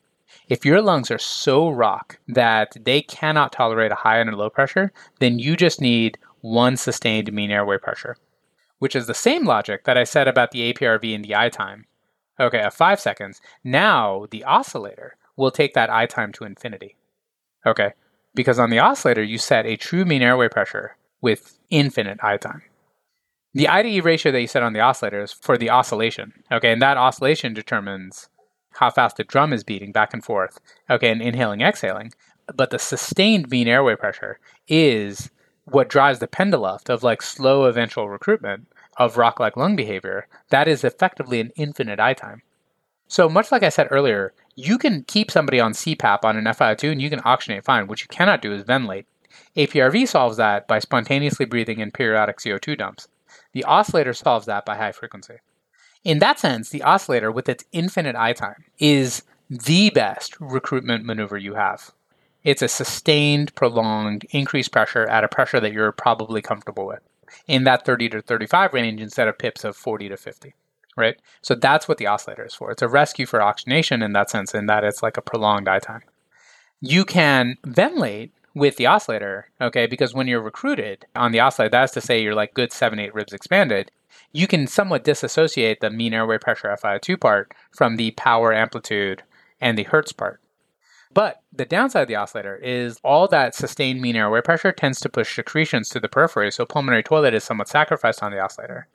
If 0.48 0.66
your 0.66 0.82
lungs 0.82 1.12
are 1.12 1.18
so 1.18 1.70
rock 1.70 2.20
that 2.28 2.78
they 2.80 3.02
cannot 3.02 3.52
tolerate 3.52 3.92
a 3.92 3.96
high 3.96 4.20
and 4.20 4.30
a 4.30 4.36
low 4.36 4.50
pressure, 4.50 4.94
then 5.20 5.40
you 5.40 5.58
just 5.58 5.82
need 5.82 6.18
one 6.40 6.78
sustained 6.78 7.32
mean 7.34 7.52
airway 7.52 7.78
pressure, 7.78 8.16
which 8.80 8.96
is 8.96 9.08
the 9.08 9.14
same 9.14 9.46
logic 9.46 9.84
that 9.84 9.98
I 9.98 10.06
said 10.06 10.28
about 10.28 10.52
the 10.52 10.74
APRV 10.74 11.14
and 11.14 11.24
the 11.24 11.36
I 11.36 11.50
time 11.50 11.86
Okay, 12.42 12.58
at 12.58 12.74
five 12.74 13.00
seconds. 13.00 13.40
Now 13.64 14.26
the 14.32 14.44
oscillator 14.44 15.16
will 15.38 15.52
take 15.52 15.74
that 15.76 15.92
I 15.92 16.08
time 16.08 16.32
to 16.34 16.44
infinity. 16.44 16.98
Okay, 17.66 17.94
because 18.34 18.58
on 18.58 18.72
the 18.72 18.80
oscillator 18.80 19.24
you 19.24 19.38
set 19.38 19.66
a 19.66 19.78
true 19.78 20.04
mean 20.04 20.24
airway 20.24 20.50
pressure 20.50 20.98
with 21.22 21.60
infinite 21.70 22.20
I 22.24 22.38
time. 22.38 22.64
The 23.54 23.68
IDE 23.68 24.04
ratio 24.04 24.32
that 24.32 24.42
you 24.42 24.48
set 24.48 24.64
on 24.64 24.74
the 24.74 24.80
oscillator 24.80 25.22
is 25.22 25.32
for 25.32 25.58
the 25.58 25.70
oscillation. 25.70 26.34
Okay, 26.52 26.72
and 26.72 26.82
that 26.82 26.98
oscillation 26.98 27.54
determines 27.54 28.30
how 28.76 28.90
fast 28.90 29.18
the 29.18 29.24
drum 29.24 29.54
is 29.54 29.64
beating 29.64 29.92
back 29.92 30.14
and 30.14 30.24
forth. 30.24 30.60
Okay, 30.90 31.12
and 31.12 31.22
inhaling, 31.22 31.62
exhaling. 31.62 32.14
But 32.56 32.72
the 32.72 32.80
sustained 32.80 33.50
mean 33.50 33.68
airway 33.68 33.96
pressure 33.96 34.40
is 34.68 35.30
what 35.66 35.90
drives 35.90 36.20
the 36.20 36.28
pendulum 36.28 36.80
of 36.90 37.04
like 37.04 37.22
slow 37.22 37.66
eventual 37.66 38.10
recruitment 38.10 38.68
of 39.05 39.17
rock 39.17 39.39
like 39.39 39.58
lung 39.58 39.75
behavior, 39.75 40.27
that 40.50 40.67
is 40.67 40.84
effectively 40.84 41.39
an 41.39 41.51
infinite 41.55 42.00
I 42.00 42.13
time. 42.13 42.43
So 43.08 43.27
much 43.27 43.51
like 43.51 43.63
I 43.63 43.70
said 43.70 43.88
earlier, 43.89 44.34
you 44.55 44.77
can 44.77 45.03
keep 45.03 45.31
somebody 45.31 45.60
on 45.60 45.74
CPAP 45.74 46.24
on 46.24 46.38
an 46.38 46.46
FiO2 46.46 46.91
and 46.91 47.01
you 47.01 47.10
can 47.10 47.20
oxygenate 47.22 47.63
fine. 47.63 47.88
What 47.88 48.01
you 48.01 48.08
cannot 48.08 48.41
do 48.41 48.53
is 48.53 48.63
ventilate. 48.63 49.08
APRV 49.58 50.08
solves 50.08 50.38
that 50.38 50.67
by 50.67 50.79
spontaneously 50.79 51.46
breathing 51.46 51.79
in 51.79 51.91
periodic 51.91 52.38
CO2 52.38 52.77
dumps. 52.77 53.08
The 53.53 53.63
oscillator 53.63 54.13
solves 54.13 54.46
that 54.46 54.65
by 54.65 54.77
high 54.77 54.91
frequency. 54.91 55.39
In 56.03 56.20
that 56.20 56.39
sense, 56.39 56.70
the 56.70 56.84
oscillator, 56.84 57.31
with 57.31 57.50
its 57.50 57.65
infinite 57.72 58.15
I 58.15 58.34
time, 58.34 58.65
is 58.79 59.24
the 59.50 59.89
best 59.89 60.39
recruitment 60.39 61.05
maneuver 61.05 61.38
you 61.38 61.55
have. 61.55 61.91
It's 62.43 62.62
a 62.62 62.67
sustained, 62.67 63.53
prolonged, 63.55 64.25
increased 64.29 64.72
pressure 64.72 65.05
at 65.08 65.24
a 65.24 65.27
pressure 65.27 65.60
that 65.60 65.74
you're 65.74 65.91
probably 65.91 66.41
comfortable 66.41 66.88
with 66.88 67.01
in 67.48 67.64
that 67.64 67.86
30 67.86 68.10
to 68.10 68.22
35 68.22 68.74
range 68.74 69.02
instead 69.02 69.28
of 69.28 69.38
pips 69.38 69.64
of 69.64 69.76
40 69.76 70.10
to 70.10 70.18
50 70.18 70.54
right? 70.98 71.16
So 71.42 71.56
that's 71.56 71.88
what 71.88 71.98
the 71.98 72.08
oscillator 72.08 72.46
is 72.46 72.54
for. 72.54 72.72
It's 72.72 72.82
a 72.82 72.88
rescue 72.88 73.26
for 73.26 73.42
oxygenation 73.42 74.02
in 74.02 74.14
that 74.14 74.30
sense, 74.30 74.54
in 74.54 74.66
that 74.68 74.84
it's 74.84 75.04
like 75.04 75.18
a 75.18 75.22
prolonged 75.22 75.68
I 75.68 75.80
time. 75.80 76.02
You 76.80 77.06
can 77.06 77.58
ventilate 77.66 78.34
with 78.54 78.76
the 78.76 78.88
oscillator, 78.88 79.50
okay, 79.62 79.88
because 79.88 80.14
when 80.14 80.28
you're 80.28 80.42
recruited 80.42 81.06
on 81.16 81.32
the 81.32 81.40
oscillator, 81.40 81.72
that's 81.72 81.94
to 81.94 82.02
say 82.02 82.22
you're 82.22 82.36
like 82.36 82.54
good 82.54 82.74
seven, 82.74 83.00
eight 83.00 83.14
ribs 83.14 83.34
expanded, 83.34 83.92
you 84.34 84.48
can 84.48 84.68
somewhat 84.68 85.04
disassociate 85.04 85.80
the 85.80 85.90
mean 85.90 86.14
airway 86.14 86.38
pressure 86.38 86.76
FiO2 86.82 87.20
part 87.20 87.54
from 87.72 87.96
the 87.96 88.12
power 88.12 88.54
amplitude 88.54 89.24
and 89.60 89.78
the 89.78 89.84
hertz 89.84 90.12
part. 90.12 90.42
But 91.13 91.41
the 91.51 91.65
downside 91.65 92.03
of 92.03 92.08
the 92.08 92.15
oscillator 92.15 92.56
is 92.56 93.00
all 93.03 93.27
that 93.27 93.53
sustained 93.53 94.01
mean 94.01 94.15
airway 94.15 94.41
pressure 94.41 94.72
tends 94.72 95.00
to 95.01 95.10
push 95.10 95.36
secretions 95.36 95.89
to 95.89 96.00
the 96.00 96.08
periphery, 96.08 96.51
so 96.51 96.65
pulmonary 96.65 97.03
toilet 97.03 97.34
is 97.34 97.44
somewhat 97.44 97.68
sacrificed 97.68 98.24
on 98.24 98.32
the 98.32 98.39
oscillator. 98.39 98.88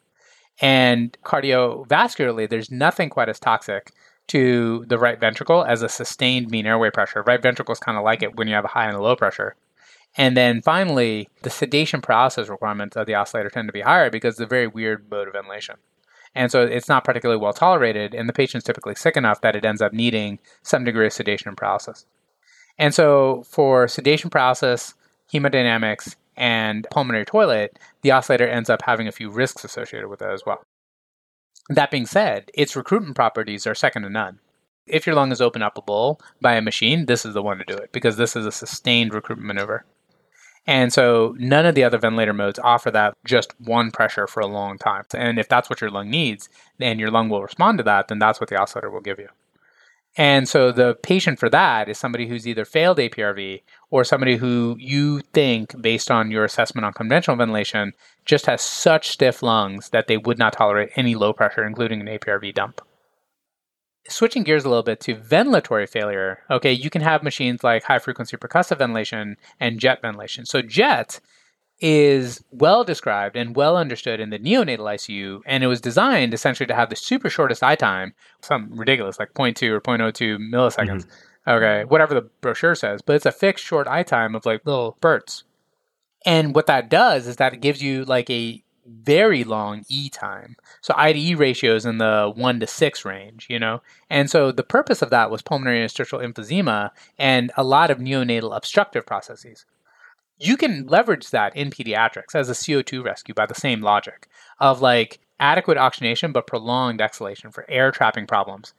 And 0.60 1.16
cardiovascularly, 1.24 2.48
there's 2.48 2.70
nothing 2.70 3.10
quite 3.10 3.28
as 3.28 3.38
toxic 3.38 3.92
to 4.28 4.84
the 4.88 4.98
right 4.98 5.20
ventricle 5.20 5.64
as 5.64 5.82
a 5.82 5.88
sustained 5.88 6.50
mean 6.50 6.66
airway 6.66 6.90
pressure. 6.90 7.22
Right 7.22 7.40
ventricle 7.40 7.72
is 7.72 7.78
kind 7.78 7.98
of 7.98 8.04
like 8.04 8.22
it 8.22 8.36
when 8.36 8.48
you 8.48 8.54
have 8.54 8.64
a 8.64 8.68
high 8.68 8.86
and 8.86 8.96
a 8.96 9.02
low 9.02 9.16
pressure. 9.16 9.54
And 10.16 10.34
then 10.36 10.62
finally, 10.62 11.28
the 11.42 11.50
sedation 11.50 12.00
paralysis 12.00 12.48
requirements 12.48 12.96
of 12.96 13.06
the 13.06 13.14
oscillator 13.14 13.50
tend 13.50 13.68
to 13.68 13.72
be 13.72 13.82
higher 13.82 14.08
because 14.08 14.34
it's 14.34 14.40
a 14.40 14.46
very 14.46 14.66
weird 14.66 15.10
mode 15.10 15.28
of 15.28 15.34
ventilation. 15.34 15.76
And 16.36 16.52
so 16.52 16.62
it's 16.62 16.88
not 16.88 17.02
particularly 17.02 17.40
well 17.40 17.54
tolerated, 17.54 18.14
and 18.14 18.28
the 18.28 18.32
patient's 18.34 18.66
typically 18.66 18.94
sick 18.94 19.16
enough 19.16 19.40
that 19.40 19.56
it 19.56 19.64
ends 19.64 19.80
up 19.80 19.94
needing 19.94 20.38
some 20.62 20.84
degree 20.84 21.06
of 21.06 21.14
sedation 21.14 21.48
and 21.48 21.56
paralysis. 21.56 22.04
And 22.78 22.94
so 22.94 23.42
for 23.48 23.88
sedation 23.88 24.28
paralysis, 24.28 24.92
hemodynamics, 25.32 26.14
and 26.36 26.86
pulmonary 26.90 27.24
toilet, 27.24 27.78
the 28.02 28.10
oscillator 28.10 28.46
ends 28.46 28.68
up 28.68 28.82
having 28.82 29.08
a 29.08 29.12
few 29.12 29.30
risks 29.30 29.64
associated 29.64 30.08
with 30.08 30.20
it 30.20 30.28
as 30.28 30.44
well. 30.44 30.62
That 31.70 31.90
being 31.90 32.04
said, 32.04 32.50
its 32.52 32.76
recruitment 32.76 33.16
properties 33.16 33.66
are 33.66 33.74
second 33.74 34.02
to 34.02 34.10
none. 34.10 34.38
If 34.86 35.06
your 35.06 35.16
lung 35.16 35.32
is 35.32 35.40
open 35.40 35.62
upable 35.62 36.20
by 36.42 36.54
a 36.54 36.60
machine, 36.60 37.06
this 37.06 37.24
is 37.24 37.32
the 37.32 37.42
one 37.42 37.56
to 37.58 37.64
do 37.64 37.74
it 37.74 37.92
because 37.92 38.18
this 38.18 38.36
is 38.36 38.44
a 38.44 38.52
sustained 38.52 39.14
recruitment 39.14 39.46
maneuver. 39.46 39.86
And 40.66 40.92
so 40.92 41.36
none 41.38 41.64
of 41.64 41.74
the 41.74 41.84
other 41.84 41.98
ventilator 41.98 42.32
modes 42.32 42.58
offer 42.58 42.90
that 42.90 43.16
just 43.24 43.54
one 43.60 43.90
pressure 43.90 44.26
for 44.26 44.40
a 44.40 44.46
long 44.46 44.78
time. 44.78 45.04
And 45.14 45.38
if 45.38 45.48
that's 45.48 45.70
what 45.70 45.80
your 45.80 45.90
lung 45.90 46.10
needs, 46.10 46.48
and 46.80 46.98
your 46.98 47.10
lung 47.10 47.28
will 47.28 47.42
respond 47.42 47.78
to 47.78 47.84
that, 47.84 48.08
then 48.08 48.18
that's 48.18 48.40
what 48.40 48.50
the 48.50 48.56
oscillator 48.56 48.90
will 48.90 49.00
give 49.00 49.18
you. 49.18 49.28
And 50.18 50.48
so 50.48 50.72
the 50.72 50.94
patient 50.94 51.38
for 51.38 51.50
that 51.50 51.88
is 51.88 51.98
somebody 51.98 52.26
who's 52.26 52.48
either 52.48 52.64
failed 52.64 52.98
APRV 52.98 53.62
or 53.90 54.02
somebody 54.02 54.36
who 54.36 54.76
you 54.78 55.20
think, 55.34 55.80
based 55.80 56.10
on 56.10 56.30
your 56.30 56.44
assessment 56.44 56.86
on 56.86 56.94
conventional 56.94 57.36
ventilation, 57.36 57.92
just 58.24 58.46
has 58.46 58.62
such 58.62 59.08
stiff 59.08 59.42
lungs 59.42 59.90
that 59.90 60.06
they 60.06 60.16
would 60.16 60.38
not 60.38 60.54
tolerate 60.54 60.90
any 60.96 61.14
low 61.14 61.32
pressure, 61.34 61.64
including 61.64 62.00
an 62.00 62.06
APRV 62.06 62.54
dump 62.54 62.80
switching 64.08 64.42
gears 64.42 64.64
a 64.64 64.68
little 64.68 64.82
bit 64.82 65.00
to 65.00 65.14
ventilatory 65.14 65.88
failure, 65.88 66.40
okay, 66.50 66.72
you 66.72 66.90
can 66.90 67.02
have 67.02 67.22
machines 67.22 67.62
like 67.64 67.82
high 67.84 67.98
frequency 67.98 68.36
percussive 68.36 68.78
ventilation 68.78 69.36
and 69.60 69.78
jet 69.78 70.02
ventilation. 70.02 70.46
So, 70.46 70.62
jet 70.62 71.20
is 71.80 72.42
well 72.50 72.84
described 72.84 73.36
and 73.36 73.54
well 73.54 73.76
understood 73.76 74.18
in 74.18 74.30
the 74.30 74.38
neonatal 74.38 74.78
ICU, 74.78 75.40
and 75.44 75.62
it 75.62 75.66
was 75.66 75.80
designed 75.80 76.32
essentially 76.32 76.66
to 76.66 76.74
have 76.74 76.88
the 76.90 76.96
super 76.96 77.28
shortest 77.28 77.62
I 77.62 77.74
time, 77.74 78.14
some 78.40 78.70
ridiculous, 78.70 79.18
like 79.18 79.34
0.2 79.34 79.70
or 79.70 79.80
0.02 79.80 80.38
milliseconds. 80.38 81.04
Mm-hmm. 81.04 81.50
Okay, 81.50 81.84
whatever 81.84 82.12
the 82.14 82.28
brochure 82.40 82.74
says, 82.74 83.02
but 83.02 83.14
it's 83.14 83.26
a 83.26 83.30
fixed 83.30 83.64
short 83.64 83.86
I 83.86 84.02
time 84.02 84.34
of 84.34 84.44
like 84.46 84.66
little 84.66 84.96
bursts. 85.00 85.44
And 86.24 86.56
what 86.56 86.66
that 86.66 86.90
does 86.90 87.28
is 87.28 87.36
that 87.36 87.54
it 87.54 87.60
gives 87.60 87.80
you 87.80 88.04
like 88.04 88.28
a 88.30 88.62
very 88.88 89.44
long 89.44 89.84
E 89.88 90.08
time. 90.08 90.56
So 90.80 90.94
I 90.96 91.12
to 91.12 91.18
E 91.18 91.34
ratios 91.34 91.84
in 91.84 91.98
the 91.98 92.32
one 92.34 92.60
to 92.60 92.66
six 92.66 93.04
range, 93.04 93.46
you 93.48 93.58
know? 93.58 93.82
And 94.10 94.30
so 94.30 94.52
the 94.52 94.62
purpose 94.62 95.02
of 95.02 95.10
that 95.10 95.30
was 95.30 95.42
pulmonary 95.42 95.78
interstitial 95.78 96.20
emphysema 96.20 96.90
and 97.18 97.52
a 97.56 97.64
lot 97.64 97.90
of 97.90 97.98
neonatal 97.98 98.56
obstructive 98.56 99.06
processes. 99.06 99.64
You 100.38 100.56
can 100.56 100.86
leverage 100.86 101.30
that 101.30 101.56
in 101.56 101.70
pediatrics 101.70 102.34
as 102.34 102.50
a 102.50 102.52
CO2 102.52 103.04
rescue 103.04 103.34
by 103.34 103.46
the 103.46 103.54
same 103.54 103.80
logic 103.80 104.28
of 104.60 104.82
like 104.82 105.20
adequate 105.40 105.78
oxygenation 105.78 106.32
but 106.32 106.46
prolonged 106.46 107.00
exhalation 107.00 107.50
for 107.50 107.64
air 107.68 107.90
trapping 107.90 108.26
problems 108.26 108.74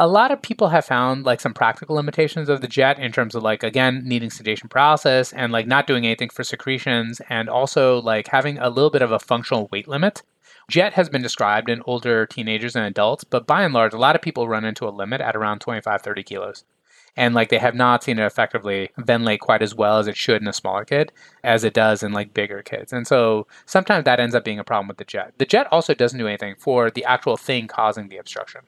a 0.00 0.08
lot 0.08 0.30
of 0.30 0.40
people 0.40 0.70
have 0.70 0.86
found 0.86 1.26
like 1.26 1.42
some 1.42 1.52
practical 1.52 1.94
limitations 1.94 2.48
of 2.48 2.62
the 2.62 2.66
jet 2.66 2.98
in 2.98 3.12
terms 3.12 3.34
of 3.34 3.42
like 3.42 3.62
again 3.62 4.00
needing 4.02 4.30
sedation 4.30 4.66
paralysis 4.66 5.30
and 5.34 5.52
like 5.52 5.66
not 5.66 5.86
doing 5.86 6.06
anything 6.06 6.30
for 6.30 6.42
secretions 6.42 7.20
and 7.28 7.50
also 7.50 8.00
like 8.00 8.26
having 8.28 8.56
a 8.58 8.70
little 8.70 8.88
bit 8.88 9.02
of 9.02 9.12
a 9.12 9.18
functional 9.18 9.68
weight 9.70 9.86
limit. 9.86 10.22
Jet 10.70 10.94
has 10.94 11.10
been 11.10 11.20
described 11.20 11.68
in 11.68 11.82
older 11.84 12.24
teenagers 12.24 12.74
and 12.74 12.86
adults 12.86 13.24
but 13.24 13.46
by 13.46 13.62
and 13.62 13.74
large 13.74 13.92
a 13.92 13.98
lot 13.98 14.16
of 14.16 14.22
people 14.22 14.48
run 14.48 14.64
into 14.64 14.88
a 14.88 14.90
limit 14.90 15.20
at 15.20 15.36
around 15.36 15.58
25 15.58 16.00
30 16.00 16.22
kilos. 16.22 16.64
And 17.14 17.34
like 17.34 17.50
they 17.50 17.58
have 17.58 17.74
not 17.74 18.02
seen 18.02 18.18
it 18.18 18.24
effectively 18.24 18.88
ventilate 18.96 19.40
quite 19.40 19.60
as 19.60 19.74
well 19.74 19.98
as 19.98 20.06
it 20.06 20.16
should 20.16 20.40
in 20.40 20.48
a 20.48 20.54
smaller 20.54 20.86
kid 20.86 21.12
as 21.44 21.62
it 21.62 21.74
does 21.74 22.02
in 22.02 22.12
like 22.12 22.32
bigger 22.32 22.62
kids. 22.62 22.90
And 22.94 23.06
so 23.06 23.46
sometimes 23.66 24.06
that 24.06 24.18
ends 24.18 24.34
up 24.34 24.46
being 24.46 24.60
a 24.60 24.64
problem 24.64 24.88
with 24.88 24.96
the 24.96 25.04
jet. 25.04 25.34
The 25.36 25.44
jet 25.44 25.66
also 25.70 25.92
doesn't 25.92 26.18
do 26.18 26.26
anything 26.26 26.54
for 26.56 26.90
the 26.90 27.04
actual 27.04 27.36
thing 27.36 27.66
causing 27.66 28.08
the 28.08 28.16
obstruction 28.16 28.62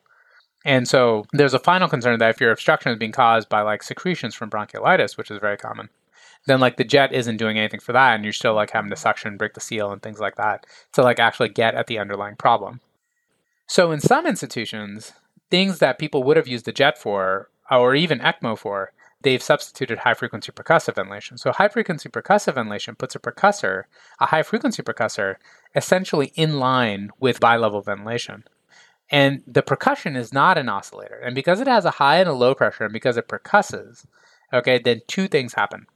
and 0.65 0.87
so 0.87 1.25
there's 1.33 1.55
a 1.55 1.59
final 1.59 1.89
concern 1.89 2.19
that 2.19 2.31
if 2.31 2.41
your 2.41 2.53
obstruction 2.53 2.93
is 2.93 2.99
being 2.99 3.13
caused 3.13 3.49
by 3.49 3.63
like 3.63 3.83
secretions 3.83 4.35
from 4.35 4.51
bronchiolitis, 4.51 5.17
which 5.17 5.31
is 5.31 5.39
very 5.39 5.57
common, 5.57 5.89
then 6.47 6.61
like 6.61 6.77
the 6.77 6.85
jet 6.85 7.13
isn't 7.13 7.37
doing 7.37 7.59
anything 7.59 7.81
for 7.81 7.93
that 7.93 8.15
and 8.15 8.25
you're 8.25 8.33
still 8.33 8.55
like 8.55 8.71
having 8.71 8.91
to 8.91 8.97
suction, 8.97 9.37
break 9.37 9.55
the 9.55 9.61
seal 9.61 9.91
and 9.93 10.03
things 10.03 10.21
like 10.21 10.37
that 10.37 10.67
to 10.93 11.03
like 11.03 11.19
actually 11.19 11.49
get 11.49 11.75
at 11.75 11.87
the 11.87 11.99
underlying 11.99 12.37
problem. 12.37 12.81
So 13.67 13.91
in 13.91 14.01
some 14.01 14.27
institutions, 14.27 15.13
things 15.51 15.79
that 15.79 15.99
people 15.99 16.23
would 16.25 16.37
have 16.37 16.49
used 16.49 16.65
the 16.65 16.73
jet 16.73 16.99
for 16.99 17.49
or 17.71 17.95
even 17.95 18.19
ECMO 18.19 18.59
for, 18.59 18.93
they've 19.23 19.43
substituted 19.43 19.99
high 19.99 20.15
frequency 20.15 20.53
percussive 20.53 20.97
ventilation. 20.97 21.39
So 21.39 21.53
high 21.53 21.69
frequency 21.69 22.09
percussive 22.09 22.55
ventilation 22.55 22.97
puts 22.97 23.15
a 23.15 23.19
percussor, 23.19 23.85
a 24.21 24.27
high 24.27 24.43
frequency 24.43 24.83
percussor, 24.83 25.37
essentially 25.75 26.33
in 26.35 26.59
line 26.59 27.11
with 27.19 27.41
bilevel 27.41 27.85
ventilation. 27.85 28.45
And 29.11 29.43
the 29.47 29.63
percussion 29.63 30.17
is 30.17 30.33
not 30.33 30.57
an 30.57 30.69
oscillator. 30.69 31.17
And 31.17 31.35
because 31.35 31.61
it 31.61 31.67
has 31.67 31.85
a 31.85 31.91
high 31.91 32.19
and 32.19 32.29
a 32.29 32.33
low 32.33 32.55
pressure, 32.55 32.85
and 32.85 32.93
because 32.93 33.17
it 33.17 33.29
percusses, 33.29 34.07
okay, 34.53 34.79
then 34.79 35.03
two 35.07 35.29
things 35.29 35.55
happen. 35.55 35.87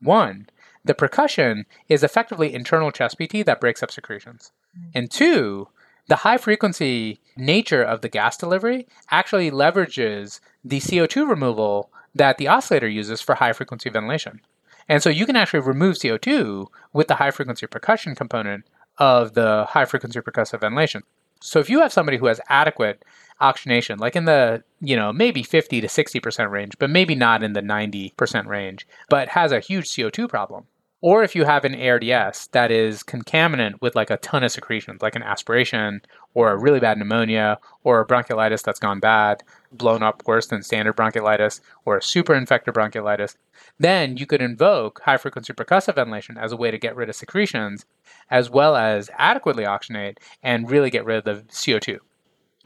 One, 0.00 0.48
the 0.84 0.94
percussion 0.94 1.66
is 1.88 2.02
effectively 2.02 2.54
internal 2.54 2.90
chest 2.90 3.18
PT 3.18 3.44
that 3.46 3.60
breaks 3.60 3.82
up 3.82 3.90
secretions. 3.90 4.52
Mm-hmm. 4.76 4.90
And 4.94 5.10
two, 5.10 5.68
the 6.08 6.16
high 6.16 6.36
frequency 6.36 7.20
nature 7.36 7.82
of 7.82 8.02
the 8.02 8.08
gas 8.08 8.36
delivery 8.36 8.86
actually 9.10 9.50
leverages 9.50 10.40
the 10.62 10.80
CO2 10.80 11.28
removal 11.28 11.90
that 12.14 12.38
the 12.38 12.48
oscillator 12.48 12.88
uses 12.88 13.20
for 13.20 13.34
high 13.34 13.52
frequency 13.52 13.90
ventilation. 13.90 14.40
And 14.88 15.02
so 15.02 15.08
you 15.08 15.24
can 15.24 15.36
actually 15.36 15.60
remove 15.60 15.96
CO2 15.96 16.66
with 16.92 17.08
the 17.08 17.14
high 17.16 17.30
frequency 17.30 17.66
percussion 17.66 18.14
component 18.14 18.66
of 18.98 19.32
the 19.32 19.64
high 19.70 19.86
frequency 19.86 20.20
percussive 20.20 20.60
ventilation. 20.60 21.02
So 21.44 21.60
if 21.60 21.68
you 21.68 21.80
have 21.80 21.92
somebody 21.92 22.16
who 22.16 22.26
has 22.26 22.40
adequate 22.48 23.04
oxygenation, 23.38 23.98
like 23.98 24.16
in 24.16 24.24
the, 24.24 24.64
you 24.80 24.96
know, 24.96 25.12
maybe 25.12 25.42
50 25.42 25.82
to 25.82 25.86
60% 25.86 26.50
range, 26.50 26.72
but 26.78 26.88
maybe 26.88 27.14
not 27.14 27.42
in 27.42 27.52
the 27.52 27.60
90% 27.60 28.46
range, 28.46 28.86
but 29.10 29.28
has 29.28 29.52
a 29.52 29.60
huge 29.60 29.86
CO2 29.90 30.26
problem, 30.26 30.64
or 31.02 31.22
if 31.22 31.36
you 31.36 31.44
have 31.44 31.66
an 31.66 31.78
ARDS 31.78 32.48
that 32.52 32.70
is 32.70 33.02
concaminant 33.02 33.74
with 33.82 33.94
like 33.94 34.08
a 34.08 34.16
ton 34.16 34.42
of 34.42 34.52
secretions, 34.52 35.02
like 35.02 35.16
an 35.16 35.22
aspiration 35.22 36.00
or 36.34 36.50
a 36.50 36.56
really 36.56 36.80
bad 36.80 36.98
pneumonia 36.98 37.58
or 37.82 38.00
a 38.00 38.06
bronchiolitis 38.06 38.62
that's 38.62 38.78
gone 38.78 39.00
bad, 39.00 39.42
blown 39.72 40.02
up 40.02 40.22
worse 40.26 40.46
than 40.46 40.62
standard 40.62 40.96
bronchiolitis 40.96 41.60
or 41.84 41.96
a 41.96 42.02
super 42.02 42.34
infected 42.34 42.74
bronchiolitis, 42.74 43.36
then 43.78 44.16
you 44.16 44.26
could 44.26 44.42
invoke 44.42 45.00
high 45.04 45.16
frequency 45.16 45.52
percussive 45.52 45.94
ventilation 45.94 46.36
as 46.36 46.52
a 46.52 46.56
way 46.56 46.70
to 46.70 46.78
get 46.78 46.96
rid 46.96 47.08
of 47.08 47.16
secretions 47.16 47.86
as 48.30 48.50
well 48.50 48.76
as 48.76 49.10
adequately 49.16 49.64
oxygenate 49.64 50.18
and 50.42 50.70
really 50.70 50.90
get 50.90 51.04
rid 51.04 51.18
of 51.18 51.24
the 51.24 51.42
CO2. 51.52 51.98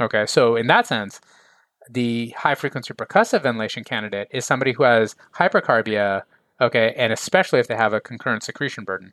Okay, 0.00 0.26
so 0.26 0.56
in 0.56 0.66
that 0.68 0.86
sense, 0.86 1.20
the 1.90 2.30
high 2.30 2.54
frequency 2.54 2.94
percussive 2.94 3.42
ventilation 3.42 3.84
candidate 3.84 4.28
is 4.30 4.44
somebody 4.44 4.72
who 4.72 4.82
has 4.82 5.16
hypercarbia 5.34 6.22
okay, 6.60 6.94
and 6.96 7.12
especially 7.12 7.60
if 7.60 7.68
they 7.68 7.76
have 7.76 7.92
a 7.92 8.00
concurrent 8.00 8.42
secretion 8.42 8.84
burden. 8.84 9.12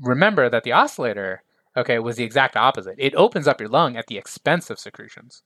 Remember 0.00 0.48
that 0.48 0.64
the 0.64 0.72
oscillator, 0.72 1.42
okay, 1.78 1.98
was 1.98 2.16
the 2.16 2.24
exact 2.24 2.56
opposite. 2.56 2.96
It 2.98 3.14
opens 3.14 3.48
up 3.48 3.60
your 3.60 3.68
lung 3.68 3.96
at 3.96 4.08
the 4.08 4.18
expense 4.18 4.68
of 4.68 4.78
secretions. 4.78 5.42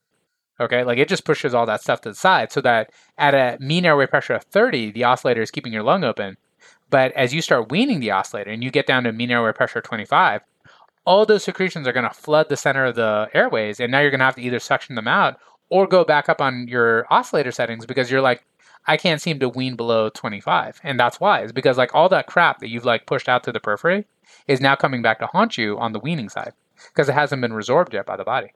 Okay, 0.59 0.83
like 0.83 0.97
it 0.97 1.07
just 1.07 1.25
pushes 1.25 1.53
all 1.53 1.65
that 1.65 1.81
stuff 1.81 2.01
to 2.01 2.09
the 2.09 2.15
side 2.15 2.51
so 2.51 2.61
that 2.61 2.91
at 3.17 3.33
a 3.33 3.57
mean 3.59 3.85
airway 3.85 4.05
pressure 4.05 4.33
of 4.33 4.43
30, 4.43 4.91
the 4.91 5.03
oscillator 5.03 5.41
is 5.41 5.51
keeping 5.51 5.73
your 5.73 5.83
lung 5.83 6.03
open. 6.03 6.37
But 6.89 7.11
as 7.13 7.33
you 7.33 7.41
start 7.41 7.71
weaning 7.71 7.99
the 7.99 8.11
oscillator 8.11 8.51
and 8.51 8.63
you 8.63 8.69
get 8.69 8.85
down 8.85 9.03
to 9.03 9.11
mean 9.11 9.31
airway 9.31 9.51
pressure 9.51 9.81
25, 9.81 10.41
all 11.05 11.25
those 11.25 11.43
secretions 11.43 11.87
are 11.87 11.93
going 11.93 12.07
to 12.07 12.13
flood 12.13 12.49
the 12.49 12.57
center 12.57 12.85
of 12.85 12.95
the 12.95 13.29
airways. 13.33 13.79
And 13.79 13.91
now 13.91 13.99
you're 13.99 14.11
going 14.11 14.19
to 14.19 14.25
have 14.25 14.35
to 14.35 14.41
either 14.41 14.59
suction 14.59 14.95
them 14.95 15.07
out 15.07 15.37
or 15.69 15.87
go 15.87 16.03
back 16.03 16.29
up 16.29 16.39
on 16.39 16.67
your 16.67 17.07
oscillator 17.09 17.51
settings 17.51 17.85
because 17.85 18.11
you're 18.11 18.21
like, 18.21 18.43
I 18.85 18.97
can't 18.97 19.21
seem 19.21 19.39
to 19.39 19.49
wean 19.49 19.75
below 19.75 20.09
25. 20.09 20.81
And 20.83 20.99
that's 20.99 21.19
why, 21.19 21.41
is 21.41 21.51
because 21.51 21.77
like 21.77 21.95
all 21.95 22.09
that 22.09 22.27
crap 22.27 22.59
that 22.59 22.69
you've 22.69 22.85
like 22.85 23.05
pushed 23.05 23.27
out 23.27 23.43
to 23.45 23.51
the 23.51 23.59
periphery 23.59 24.05
is 24.47 24.61
now 24.61 24.75
coming 24.75 25.01
back 25.01 25.19
to 25.19 25.27
haunt 25.27 25.57
you 25.57 25.77
on 25.79 25.93
the 25.93 25.99
weaning 25.99 26.29
side 26.29 26.53
because 26.89 27.09
it 27.09 27.13
hasn't 27.13 27.41
been 27.41 27.51
resorbed 27.51 27.93
yet 27.93 28.05
by 28.05 28.17
the 28.17 28.23
body. 28.23 28.51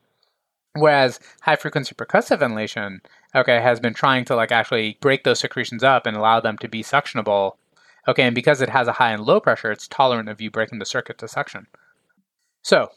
Whereas 0.74 1.20
high 1.42 1.56
frequency 1.56 1.96
percussive 1.96 2.40
ventilation, 2.40 3.02
okay, 3.36 3.60
has 3.60 3.80
been 3.80 3.94
trying 3.94 4.26
to 4.26 4.36
like 4.36 4.52
actually 4.52 4.98
break 5.02 5.24
those 5.24 5.40
secretions 5.40 5.84
up 5.84 6.06
and 6.06 6.16
allow 6.16 6.40
them 6.40 6.58
to 6.60 6.68
be 6.68 6.84
suctionable. 6.84 7.54
Okay, 8.08 8.24
and 8.24 8.36
because 8.36 8.62
it 8.62 8.70
has 8.70 8.88
a 8.88 8.94
high 8.94 9.12
and 9.12 9.24
low 9.24 9.40
pressure, 9.40 9.72
it's 9.72 9.88
tolerant 9.88 10.30
of 10.30 10.40
you 10.40 10.52
breaking 10.52 10.80
the 10.80 10.86
circuit 10.86 11.18
to 11.18 11.28
suction. 11.28 11.68
So, 12.62 12.92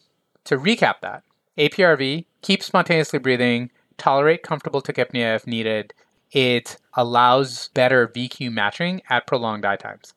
to 0.44 0.56
recap 0.56 1.00
that, 1.00 1.22
APRV, 1.58 2.26
keep 2.42 2.62
spontaneously 2.62 3.18
breathing, 3.18 3.70
tolerate 3.98 4.42
comfortable 4.42 4.82
tachypnea 4.82 5.36
if 5.36 5.46
needed. 5.46 5.92
It 6.32 6.76
allows 6.94 7.68
better 7.68 8.06
VQ 8.06 8.52
matching 8.52 9.02
at 9.10 9.26
prolonged 9.26 9.64
I 9.64 9.76
times. 9.76 10.14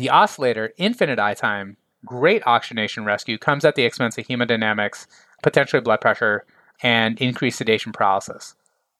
The 0.00 0.08
oscillator, 0.08 0.72
infinite 0.78 1.18
I 1.18 1.34
time, 1.34 1.76
great 2.06 2.42
oxygenation 2.46 3.04
rescue, 3.04 3.36
comes 3.36 3.66
at 3.66 3.74
the 3.74 3.84
expense 3.84 4.16
of 4.16 4.26
hemodynamics, 4.26 5.06
potentially 5.42 5.82
blood 5.82 6.00
pressure, 6.00 6.46
and 6.82 7.20
increased 7.20 7.58
sedation 7.58 7.92
paralysis. 7.92 8.54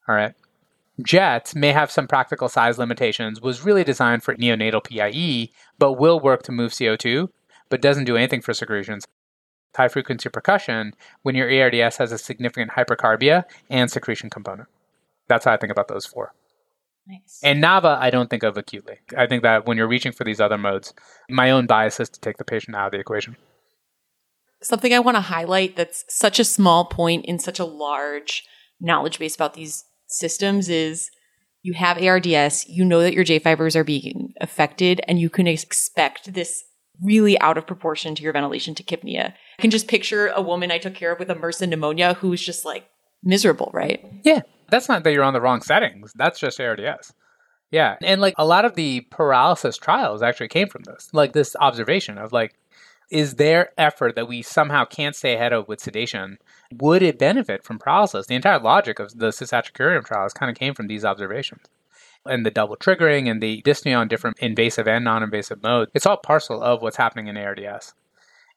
All 0.07 0.15
right. 0.15 0.35
JET 1.03 1.55
may 1.57 1.73
have 1.73 1.91
some 1.91 2.07
practical 2.07 2.51
size 2.51 2.79
limitations, 2.79 3.41
was 3.41 3.65
really 3.65 3.83
designed 3.83 4.23
for 4.23 4.35
neonatal 4.35 4.85
PIE, 4.85 5.51
but 5.79 5.95
will 5.95 6.21
work 6.21 6.43
to 6.43 6.53
move 6.53 6.73
CO2, 6.73 7.31
but 7.71 7.81
doesn't 7.81 8.05
do 8.05 8.19
anything 8.19 8.43
for 8.43 8.53
secretions. 8.53 9.07
High 9.75 9.89
frequency 9.89 10.29
percussion 10.29 10.93
when 11.23 11.35
your 11.35 11.49
ARDS 11.49 11.97
has 11.97 12.13
a 12.13 12.19
significant 12.19 12.73
hypercarbia 12.73 13.45
and 13.71 13.91
secretion 13.91 14.29
component. 14.29 14.69
That's 15.29 15.47
how 15.47 15.55
I 15.55 15.57
think 15.57 15.73
about 15.73 15.89
those 15.89 16.05
four. 16.05 16.35
Nice. 17.11 17.41
And 17.43 17.61
NAVA, 17.61 17.99
I 18.01 18.11
don't 18.11 18.31
think 18.31 18.45
of 18.45 18.57
acutely. 18.57 18.99
I 19.17 19.27
think 19.27 19.43
that 19.43 19.67
when 19.67 19.77
you're 19.77 19.89
reaching 19.89 20.13
for 20.13 20.23
these 20.23 20.41
other 20.41 20.59
modes, 20.59 20.95
my 21.29 21.51
own 21.51 21.67
bias 21.67 21.99
is 21.99 22.09
to 22.11 22.21
take 22.21 22.37
the 22.37 22.45
patient 22.45 22.77
out 22.77 22.87
of 22.87 22.93
the 22.93 23.01
equation. 23.01 23.37
Something 24.63 24.95
I 24.95 25.01
want 25.01 25.17
to 25.17 25.23
highlight 25.23 25.75
that's 25.75 26.05
such 26.09 26.39
a 26.39 26.45
small 26.45 26.85
point 26.85 27.25
in 27.25 27.39
such 27.39 27.59
a 27.59 27.65
large 27.65 28.45
knowledge 28.81 29.19
base 29.19 29.35
about 29.35 29.55
these 29.55 29.85
systems 30.07 30.69
is 30.69 31.11
you 31.63 31.73
have 31.75 32.01
ARDS, 32.01 32.69
you 32.69 32.85
know 32.85 33.01
that 33.01 33.15
your 33.15 33.25
J 33.25 33.39
fibers 33.39 33.75
are 33.75 33.85
being 33.85 34.33
affected, 34.41 35.01
and 35.09 35.19
you 35.19 35.29
can 35.29 35.47
expect 35.47 36.33
this 36.33 36.63
really 37.03 37.39
out 37.41 37.59
of 37.59 37.67
proportion 37.67 38.15
to 38.15 38.23
your 38.23 38.33
ventilation 38.33 38.75
tachypnea. 38.75 39.33
I 39.59 39.63
can 39.63 39.71
just 39.71 39.89
picture 39.89 40.29
a 40.29 40.43
woman 40.43 40.71
I 40.71 40.79
took 40.79 40.95
care 40.95 41.13
of 41.13 41.19
with 41.19 41.31
a 41.31 41.35
MRSA 41.35 41.69
pneumonia 41.69 42.15
who's 42.15 42.41
just 42.41 42.65
like 42.65 42.87
miserable, 43.23 43.71
right? 43.73 44.05
Yeah. 44.23 44.43
That's 44.71 44.89
not 44.89 45.05
that 45.05 45.13
you're 45.13 45.25
on 45.25 45.35
the 45.35 45.41
wrong 45.41 45.63
settings. 45.63 46.13
That's 46.15 46.39
just 46.39 46.61
ARDS. 46.61 47.13
Yeah. 47.71 47.97
And 48.03 48.21
like 48.21 48.35
a 48.37 48.47
lot 48.47 48.65
of 48.65 48.75
the 48.75 49.03
paralysis 49.11 49.77
trials 49.77 50.23
actually 50.23 50.49
came 50.49 50.69
from 50.69 50.83
this, 50.83 51.09
like 51.13 51.33
this 51.33 51.55
observation 51.61 52.19
of 52.19 52.33
like, 52.33 52.55
is 53.11 53.35
there 53.35 53.71
effort 53.77 54.15
that 54.15 54.29
we 54.29 54.43
somehow 54.43 54.85
can't 54.85 55.17
stay 55.17 55.35
ahead 55.35 55.53
of 55.53 55.67
with 55.69 55.81
sedation? 55.81 56.39
Would 56.73 57.03
it 57.03 57.19
benefit 57.19 57.65
from 57.65 57.79
paralysis? 57.79 58.27
The 58.27 58.37
entire 58.37 58.61
logic 58.61 58.99
of 59.01 59.19
the 59.19 59.29
cisatracurium 59.29 60.05
trials 60.05 60.33
kind 60.33 60.51
of 60.51 60.57
came 60.57 60.75
from 60.75 60.87
these 60.87 61.05
observations. 61.05 61.63
And 62.25 62.45
the 62.45 62.51
double 62.51 62.77
triggering 62.77 63.31
and 63.31 63.43
the 63.43 63.63
dyspnea 63.63 63.99
on 63.99 64.09
different 64.09 64.39
invasive 64.41 64.87
and 64.87 65.05
non 65.05 65.23
invasive 65.23 65.63
modes, 65.63 65.91
it's 65.95 66.07
all 66.07 66.19
parcel 66.19 66.63
of 66.63 66.83
what's 66.83 66.99
happening 66.99 67.29
in 67.29 67.37
ARDS. 67.37 67.95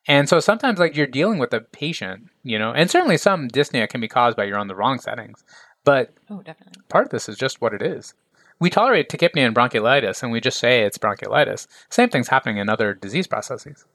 And 0.06 0.28
so 0.28 0.42
sometimes, 0.42 0.80
like, 0.80 0.98
you're 0.98 1.08
dealing 1.08 1.40
with 1.40 1.54
a 1.54 1.62
patient, 1.62 2.28
you 2.44 2.60
know, 2.60 2.74
and 2.74 2.92
certainly 2.92 3.18
some 3.18 3.48
dyspnea 3.48 3.88
can 3.88 4.02
be 4.02 4.10
caused 4.10 4.36
by 4.36 4.44
you're 4.44 4.58
on 4.58 4.68
the 4.68 4.76
wrong 4.76 5.00
settings. 5.00 5.46
But 5.84 6.14
Oh, 6.30 6.42
definitely. 6.42 6.82
part 6.90 7.06
of 7.06 7.12
this 7.12 7.28
is 7.28 7.38
just 7.38 7.62
what 7.62 7.74
it 7.74 7.82
is. 7.82 8.14
We 8.60 8.70
tolerate 8.70 9.10
tachypnea 9.10 9.46
and 9.46 9.56
bronchiolitis, 9.56 10.24
and 10.24 10.32
we 10.32 10.40
just 10.40 10.60
say 10.60 10.84
it's 10.84 10.98
bronchiolitis. 10.98 11.68
Same 11.90 12.10
thing's 12.10 12.30
happening 12.30 12.58
in 12.58 12.70
other 12.70 12.94
disease 12.94 13.28
processes. 13.28 13.86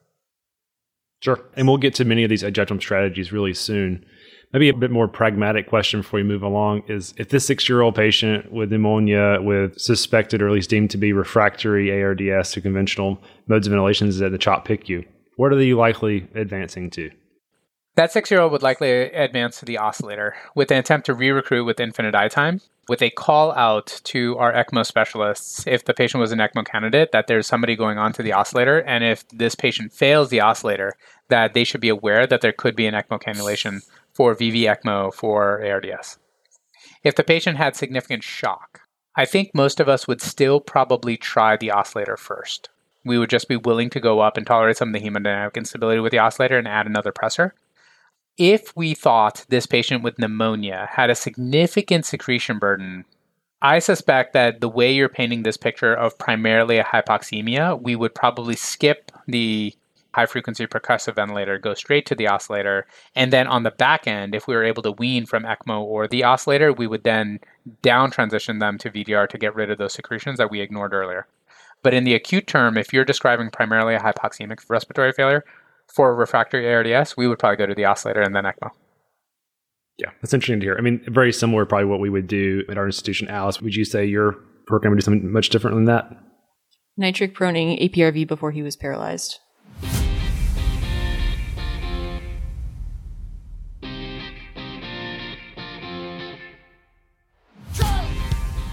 Sure. 1.20 1.40
And 1.56 1.66
we'll 1.66 1.78
get 1.78 1.94
to 1.94 2.04
many 2.04 2.22
of 2.22 2.30
these 2.30 2.42
adjunctive 2.42 2.80
strategies 2.80 3.32
really 3.32 3.54
soon. 3.54 4.04
Maybe 4.52 4.68
a 4.68 4.74
bit 4.74 4.90
more 4.90 5.08
pragmatic 5.08 5.68
question 5.68 6.00
before 6.00 6.18
we 6.18 6.24
move 6.24 6.42
along 6.42 6.82
is 6.88 7.12
if 7.18 7.28
this 7.30 7.44
six 7.46 7.68
year 7.68 7.80
old 7.80 7.94
patient 7.96 8.52
with 8.52 8.70
pneumonia 8.70 9.38
with 9.40 9.78
suspected 9.78 10.40
or 10.40 10.48
at 10.48 10.54
least 10.54 10.70
deemed 10.70 10.90
to 10.90 10.96
be 10.96 11.12
refractory 11.12 11.90
ARDS 12.02 12.52
to 12.52 12.60
conventional 12.60 13.20
modes 13.46 13.66
of 13.66 13.72
ventilation 13.72 14.08
is 14.08 14.22
at 14.22 14.32
the 14.32 14.38
CHOP 14.38 14.66
PICU, 14.66 15.04
what 15.36 15.52
are 15.52 15.56
they 15.56 15.74
likely 15.74 16.28
advancing 16.34 16.88
to? 16.90 17.10
That 17.98 18.12
six 18.12 18.30
year 18.30 18.40
old 18.40 18.52
would 18.52 18.62
likely 18.62 18.92
advance 18.92 19.58
to 19.58 19.64
the 19.64 19.78
oscillator 19.78 20.36
with 20.54 20.70
an 20.70 20.78
attempt 20.78 21.06
to 21.06 21.14
re 21.14 21.32
recruit 21.32 21.64
with 21.64 21.80
infinite 21.80 22.14
I 22.14 22.28
time, 22.28 22.60
with 22.88 23.02
a 23.02 23.10
call 23.10 23.50
out 23.50 24.00
to 24.04 24.38
our 24.38 24.52
ECMO 24.52 24.86
specialists 24.86 25.66
if 25.66 25.84
the 25.84 25.92
patient 25.92 26.20
was 26.20 26.30
an 26.30 26.38
ECMO 26.38 26.64
candidate, 26.64 27.10
that 27.10 27.26
there's 27.26 27.48
somebody 27.48 27.74
going 27.74 27.98
on 27.98 28.12
to 28.12 28.22
the 28.22 28.32
oscillator. 28.32 28.78
And 28.82 29.02
if 29.02 29.26
this 29.30 29.56
patient 29.56 29.92
fails 29.92 30.28
the 30.28 30.40
oscillator, 30.40 30.94
that 31.26 31.54
they 31.54 31.64
should 31.64 31.80
be 31.80 31.88
aware 31.88 32.24
that 32.24 32.40
there 32.40 32.52
could 32.52 32.76
be 32.76 32.86
an 32.86 32.94
ECMO 32.94 33.20
cannulation 33.20 33.84
for 34.12 34.32
VV 34.32 34.72
ECMO 34.72 35.12
for 35.12 35.60
ARDS. 35.60 36.18
If 37.02 37.16
the 37.16 37.24
patient 37.24 37.56
had 37.56 37.74
significant 37.74 38.22
shock, 38.22 38.82
I 39.16 39.24
think 39.24 39.56
most 39.56 39.80
of 39.80 39.88
us 39.88 40.06
would 40.06 40.22
still 40.22 40.60
probably 40.60 41.16
try 41.16 41.56
the 41.56 41.72
oscillator 41.72 42.16
first. 42.16 42.68
We 43.04 43.18
would 43.18 43.30
just 43.30 43.48
be 43.48 43.56
willing 43.56 43.90
to 43.90 43.98
go 43.98 44.20
up 44.20 44.36
and 44.36 44.46
tolerate 44.46 44.76
some 44.76 44.94
of 44.94 44.94
the 44.94 45.00
hemodynamic 45.04 45.56
instability 45.56 45.98
with 45.98 46.12
the 46.12 46.20
oscillator 46.20 46.58
and 46.58 46.68
add 46.68 46.86
another 46.86 47.10
pressor 47.10 47.50
if 48.38 48.74
we 48.76 48.94
thought 48.94 49.44
this 49.48 49.66
patient 49.66 50.02
with 50.02 50.18
pneumonia 50.18 50.88
had 50.92 51.10
a 51.10 51.14
significant 51.14 52.06
secretion 52.06 52.58
burden, 52.58 53.04
I 53.60 53.80
suspect 53.80 54.32
that 54.34 54.60
the 54.60 54.68
way 54.68 54.92
you're 54.92 55.08
painting 55.08 55.42
this 55.42 55.56
picture 55.56 55.92
of 55.92 56.16
primarily 56.18 56.78
a 56.78 56.84
hypoxemia, 56.84 57.82
we 57.82 57.96
would 57.96 58.14
probably 58.14 58.54
skip 58.54 59.10
the 59.26 59.74
high 60.14 60.26
frequency 60.26 60.66
percussive 60.66 61.16
ventilator, 61.16 61.58
go 61.58 61.74
straight 61.74 62.06
to 62.06 62.14
the 62.14 62.28
oscillator, 62.28 62.86
and 63.14 63.32
then 63.32 63.46
on 63.46 63.64
the 63.64 63.72
back 63.72 64.06
end, 64.06 64.34
if 64.34 64.46
we 64.46 64.54
were 64.54 64.64
able 64.64 64.82
to 64.82 64.92
wean 64.92 65.26
from 65.26 65.42
ECMO 65.42 65.82
or 65.82 66.06
the 66.06 66.24
oscillator, 66.24 66.72
we 66.72 66.86
would 66.86 67.02
then 67.02 67.40
down 67.82 68.10
transition 68.10 68.60
them 68.60 68.78
to 68.78 68.90
VDR 68.90 69.28
to 69.28 69.38
get 69.38 69.54
rid 69.54 69.70
of 69.70 69.78
those 69.78 69.92
secretions 69.92 70.38
that 70.38 70.50
we 70.50 70.60
ignored 70.60 70.94
earlier. 70.94 71.26
But 71.82 71.94
in 71.94 72.04
the 72.04 72.14
acute 72.14 72.46
term, 72.46 72.78
if 72.78 72.92
you're 72.92 73.04
describing 73.04 73.50
primarily 73.50 73.94
a 73.94 74.00
hypoxemic 74.00 74.60
respiratory 74.68 75.12
failure, 75.12 75.44
for 75.94 76.14
refractory 76.14 76.72
ARDS, 76.72 77.16
we 77.16 77.26
would 77.26 77.38
probably 77.38 77.56
go 77.56 77.66
to 77.66 77.74
the 77.74 77.84
oscillator 77.84 78.22
and 78.22 78.34
then 78.34 78.44
ECMO. 78.44 78.70
Yeah, 79.98 80.10
that's 80.22 80.32
interesting 80.32 80.60
to 80.60 80.66
hear. 80.66 80.76
I 80.78 80.80
mean, 80.80 81.02
very 81.08 81.32
similar, 81.32 81.66
probably 81.66 81.86
what 81.86 81.98
we 81.98 82.08
would 82.08 82.28
do 82.28 82.62
at 82.68 82.78
our 82.78 82.86
institution. 82.86 83.28
Alice, 83.28 83.60
would 83.60 83.74
you 83.74 83.84
say 83.84 84.04
your 84.04 84.36
program 84.66 84.92
would 84.92 85.00
do 85.00 85.04
something 85.04 85.32
much 85.32 85.48
different 85.48 85.76
than 85.76 85.86
that? 85.86 86.08
Nitric 86.96 87.34
proning 87.34 87.80
APRV 87.80 88.26
before 88.26 88.52
he 88.52 88.62
was 88.62 88.76
paralyzed. 88.76 89.38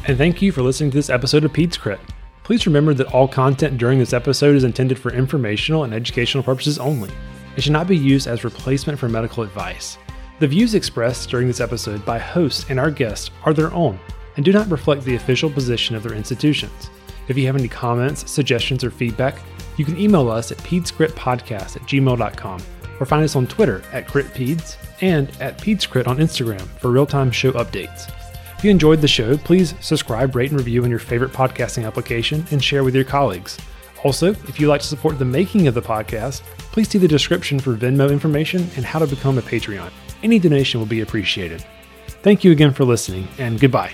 And 0.07 0.19
thank 0.19 0.43
you 0.43 0.51
for 0.51 0.61
listening 0.61 0.91
to 0.91 0.97
this 0.97 1.09
episode 1.09 1.43
of 1.43 1.51
PedsCrit. 1.51 1.99
Please 2.45 2.67
remember 2.67 2.93
that 2.93 3.11
all 3.11 3.27
content 3.27 3.79
during 3.79 3.97
this 3.97 4.13
episode 4.13 4.55
is 4.55 4.63
intended 4.63 4.99
for 4.99 5.11
informational 5.11 5.83
and 5.83 5.95
educational 5.95 6.43
purposes 6.43 6.77
only. 6.77 7.09
It 7.57 7.63
should 7.63 7.73
not 7.73 7.87
be 7.87 7.97
used 7.97 8.27
as 8.27 8.43
replacement 8.43 8.99
for 8.99 9.09
medical 9.09 9.41
advice. 9.41 9.97
The 10.39 10.47
views 10.47 10.75
expressed 10.75 11.27
during 11.27 11.47
this 11.47 11.59
episode 11.59 12.05
by 12.05 12.19
hosts 12.19 12.67
and 12.69 12.79
our 12.79 12.91
guests 12.91 13.31
are 13.45 13.53
their 13.53 13.73
own 13.73 13.99
and 14.35 14.45
do 14.45 14.53
not 14.53 14.69
reflect 14.69 15.03
the 15.03 15.15
official 15.15 15.49
position 15.49 15.95
of 15.95 16.03
their 16.03 16.15
institutions. 16.15 16.91
If 17.27 17.35
you 17.35 17.47
have 17.47 17.55
any 17.55 17.67
comments, 17.67 18.29
suggestions, 18.29 18.83
or 18.83 18.91
feedback, 18.91 19.39
you 19.77 19.83
can 19.83 19.97
email 19.97 20.29
us 20.29 20.51
at 20.51 20.59
pedscritpodcast 20.59 21.77
at 21.77 21.81
gmail.com 21.81 22.61
or 22.99 23.05
find 23.07 23.23
us 23.23 23.35
on 23.35 23.47
Twitter 23.47 23.81
at 23.91 24.07
critpeds 24.07 24.77
and 25.01 25.31
at 25.41 25.57
pedscrit 25.57 26.05
on 26.05 26.17
Instagram 26.17 26.61
for 26.61 26.91
real-time 26.91 27.31
show 27.31 27.53
updates. 27.53 28.11
You 28.65 28.71
enjoyed 28.71 28.99
the 28.99 29.07
show, 29.07 29.37
please 29.37 29.75
subscribe, 29.79 30.35
rate, 30.35 30.49
and 30.49 30.59
review 30.59 30.83
in 30.83 30.89
your 30.89 30.97
favorite 30.97 31.31
podcasting 31.31 31.85
application 31.85 32.43
and 32.49 32.63
share 32.63 32.83
with 32.83 32.95
your 32.95 33.03
colleagues. 33.03 33.59
Also, 34.03 34.31
if 34.31 34.59
you'd 34.59 34.69
like 34.69 34.81
to 34.81 34.87
support 34.87 35.19
the 35.19 35.23
making 35.23 35.67
of 35.67 35.75
the 35.75 35.83
podcast, 35.83 36.41
please 36.71 36.89
see 36.89 36.97
the 36.97 37.07
description 37.07 37.59
for 37.59 37.75
Venmo 37.75 38.11
information 38.11 38.67
and 38.75 38.83
how 38.83 38.97
to 38.97 39.05
become 39.05 39.37
a 39.37 39.43
Patreon. 39.43 39.91
Any 40.23 40.39
donation 40.39 40.79
will 40.79 40.87
be 40.87 41.01
appreciated. 41.01 41.63
Thank 42.23 42.43
you 42.43 42.51
again 42.51 42.73
for 42.73 42.85
listening, 42.85 43.27
and 43.37 43.59
goodbye. 43.59 43.93